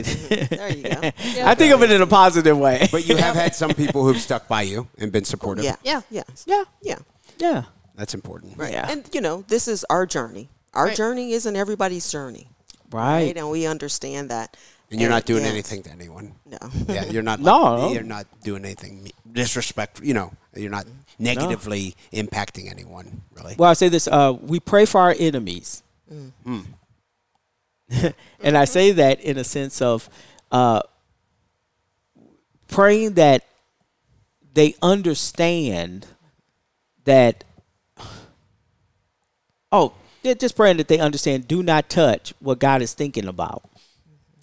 [0.76, 1.00] you go.
[1.44, 2.88] I think of it in a positive way.
[2.92, 5.64] But you have had some people who've stuck by you and been supportive.
[5.64, 5.76] Yeah.
[5.84, 6.02] Yeah.
[6.10, 6.24] Yeah.
[6.46, 7.00] yeah, Yeah.
[7.38, 7.64] yeah,
[7.96, 8.58] That's important.
[8.58, 8.74] Right.
[8.74, 8.90] Yeah.
[8.92, 10.50] And you know, this is our journey.
[10.74, 10.98] Our Right.
[10.98, 12.48] journey isn't everybody's journey.
[12.92, 13.38] right.
[13.38, 14.58] And we understand that.
[14.92, 15.50] And you're not doing yeah.
[15.52, 16.34] anything to anyone.
[16.46, 16.58] No.
[16.90, 17.40] Yeah, you're not.
[17.52, 17.94] No.
[17.94, 20.02] you're not doing anything me- disrespect.
[20.04, 20.86] You know, you're not
[21.18, 23.22] negatively impacting anyone.
[23.34, 23.56] Really.
[23.58, 26.68] Well, I say this: uh, we pray for our enemies, and
[28.44, 30.10] I say that in a sense of
[30.52, 30.82] uh,
[32.68, 33.46] praying that
[34.54, 36.08] they understand
[37.06, 37.46] that.
[39.72, 41.48] Oh, yeah, just praying that they understand.
[41.48, 43.64] Do not touch what God is thinking about,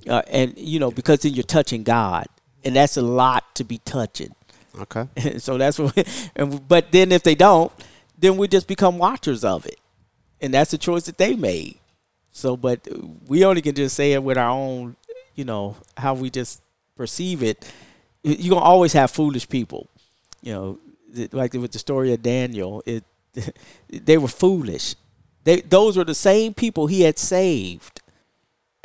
[0.09, 2.26] uh, and you know because then you're touching God,
[2.64, 4.35] and that's a lot to be touching.
[4.80, 5.06] Okay.
[5.39, 5.94] so that's what.
[5.97, 6.05] We,
[6.36, 7.72] and, but then if they don't,
[8.18, 9.78] then we just become watchers of it,
[10.40, 11.78] and that's the choice that they made.
[12.32, 12.86] So, but
[13.26, 14.97] we only can just say it with our own,
[15.35, 16.62] you know, how we just
[16.97, 17.72] perceive it.
[18.22, 19.89] You're gonna always have foolish people,
[20.43, 20.78] you know,
[21.32, 22.82] like with the story of Daniel.
[22.86, 23.05] It
[23.89, 24.94] they were foolish.
[25.44, 27.98] They those were the same people he had saved,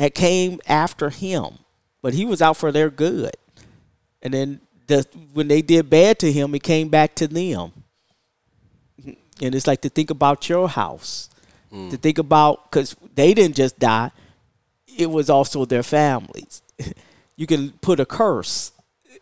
[0.04, 1.60] that came after him,
[2.02, 3.38] but he was out for their good.
[4.22, 7.72] And then the when they did bad to him, it came back to them.
[9.06, 11.30] And it's like to think about your house,
[11.72, 11.90] mm.
[11.90, 14.12] to think about because they didn't just die;
[14.98, 16.62] it was also their families.
[17.38, 18.74] you can put a curse,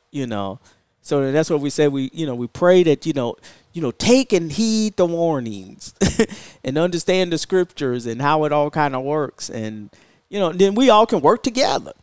[0.09, 0.59] you know.
[1.03, 1.89] So that's what we say.
[1.89, 3.35] We you know we pray that you know
[3.71, 5.93] you know take and heed the warnings,
[6.63, 9.91] and understand the scriptures and how it all kind of works, and
[10.31, 11.93] you know then we all can work together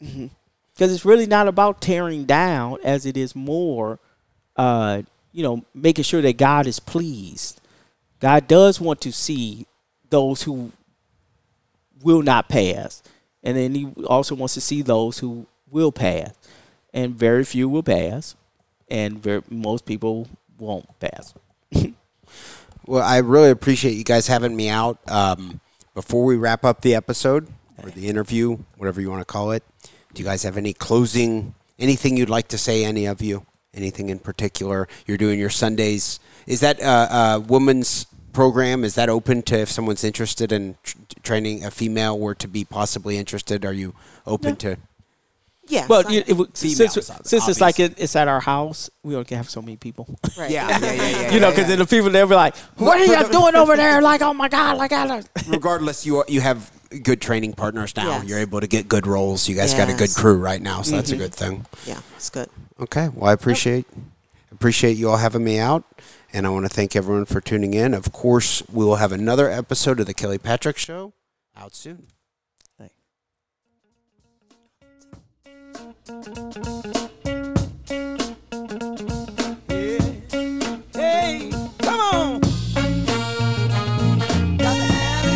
[0.00, 4.00] because it's really not about tearing down as it is more
[4.58, 5.02] uh,
[5.32, 7.60] you know, making sure that God is pleased.
[8.20, 9.66] God does want to see
[10.10, 10.72] those who
[12.02, 13.02] will not pass,
[13.44, 16.32] and then He also wants to see those who will pass,
[16.92, 18.34] and very few will pass,
[18.90, 20.28] and very, most people
[20.58, 21.32] won't pass.
[22.86, 24.98] Well, I really appreciate you guys having me out.
[25.08, 25.60] Um,
[25.98, 27.48] before we wrap up the episode
[27.82, 29.64] or the interview, whatever you want to call it,
[30.14, 32.84] do you guys have any closing, anything you'd like to say?
[32.84, 33.44] Any of you?
[33.74, 34.86] Anything in particular?
[35.08, 36.20] You're doing your Sundays.
[36.46, 38.84] Is that uh, uh, a, a woman's program?
[38.84, 42.64] Is that open to if someone's interested in tr- training a female or to be
[42.64, 43.64] possibly interested?
[43.64, 43.92] Are you
[44.24, 44.76] open to?
[45.68, 45.86] Yeah.
[45.86, 48.40] Well, so- you, it, would- Females, since, ob- since it's like it, it's at our
[48.40, 50.08] house, we don't have so many people.
[50.36, 50.50] right.
[50.50, 51.30] Yeah, yeah, yeah, yeah.
[51.34, 51.76] you know, because yeah.
[51.76, 54.34] then the people they'll be like, "What are you the- doing over there?" Like, "Oh
[54.34, 55.28] my god!" Like, I don't.
[55.48, 56.70] regardless, you you have
[57.02, 58.08] good training partners now.
[58.08, 58.24] Yes.
[58.24, 59.48] You're able to get good rolls.
[59.48, 61.22] You guys got a good crew right now, so that's a mm-hmm.
[61.22, 61.66] good thing.
[61.86, 62.48] Yeah, it's good.
[62.80, 63.08] Okay.
[63.08, 63.86] Well, I appreciate
[64.52, 65.84] appreciate you all having me out,
[66.32, 67.94] and I want to thank everyone for tuning in.
[67.94, 71.12] Of course, we will have another episode of the Kelly Patrick Show
[71.56, 72.06] out soon.
[76.08, 76.47] Thanks.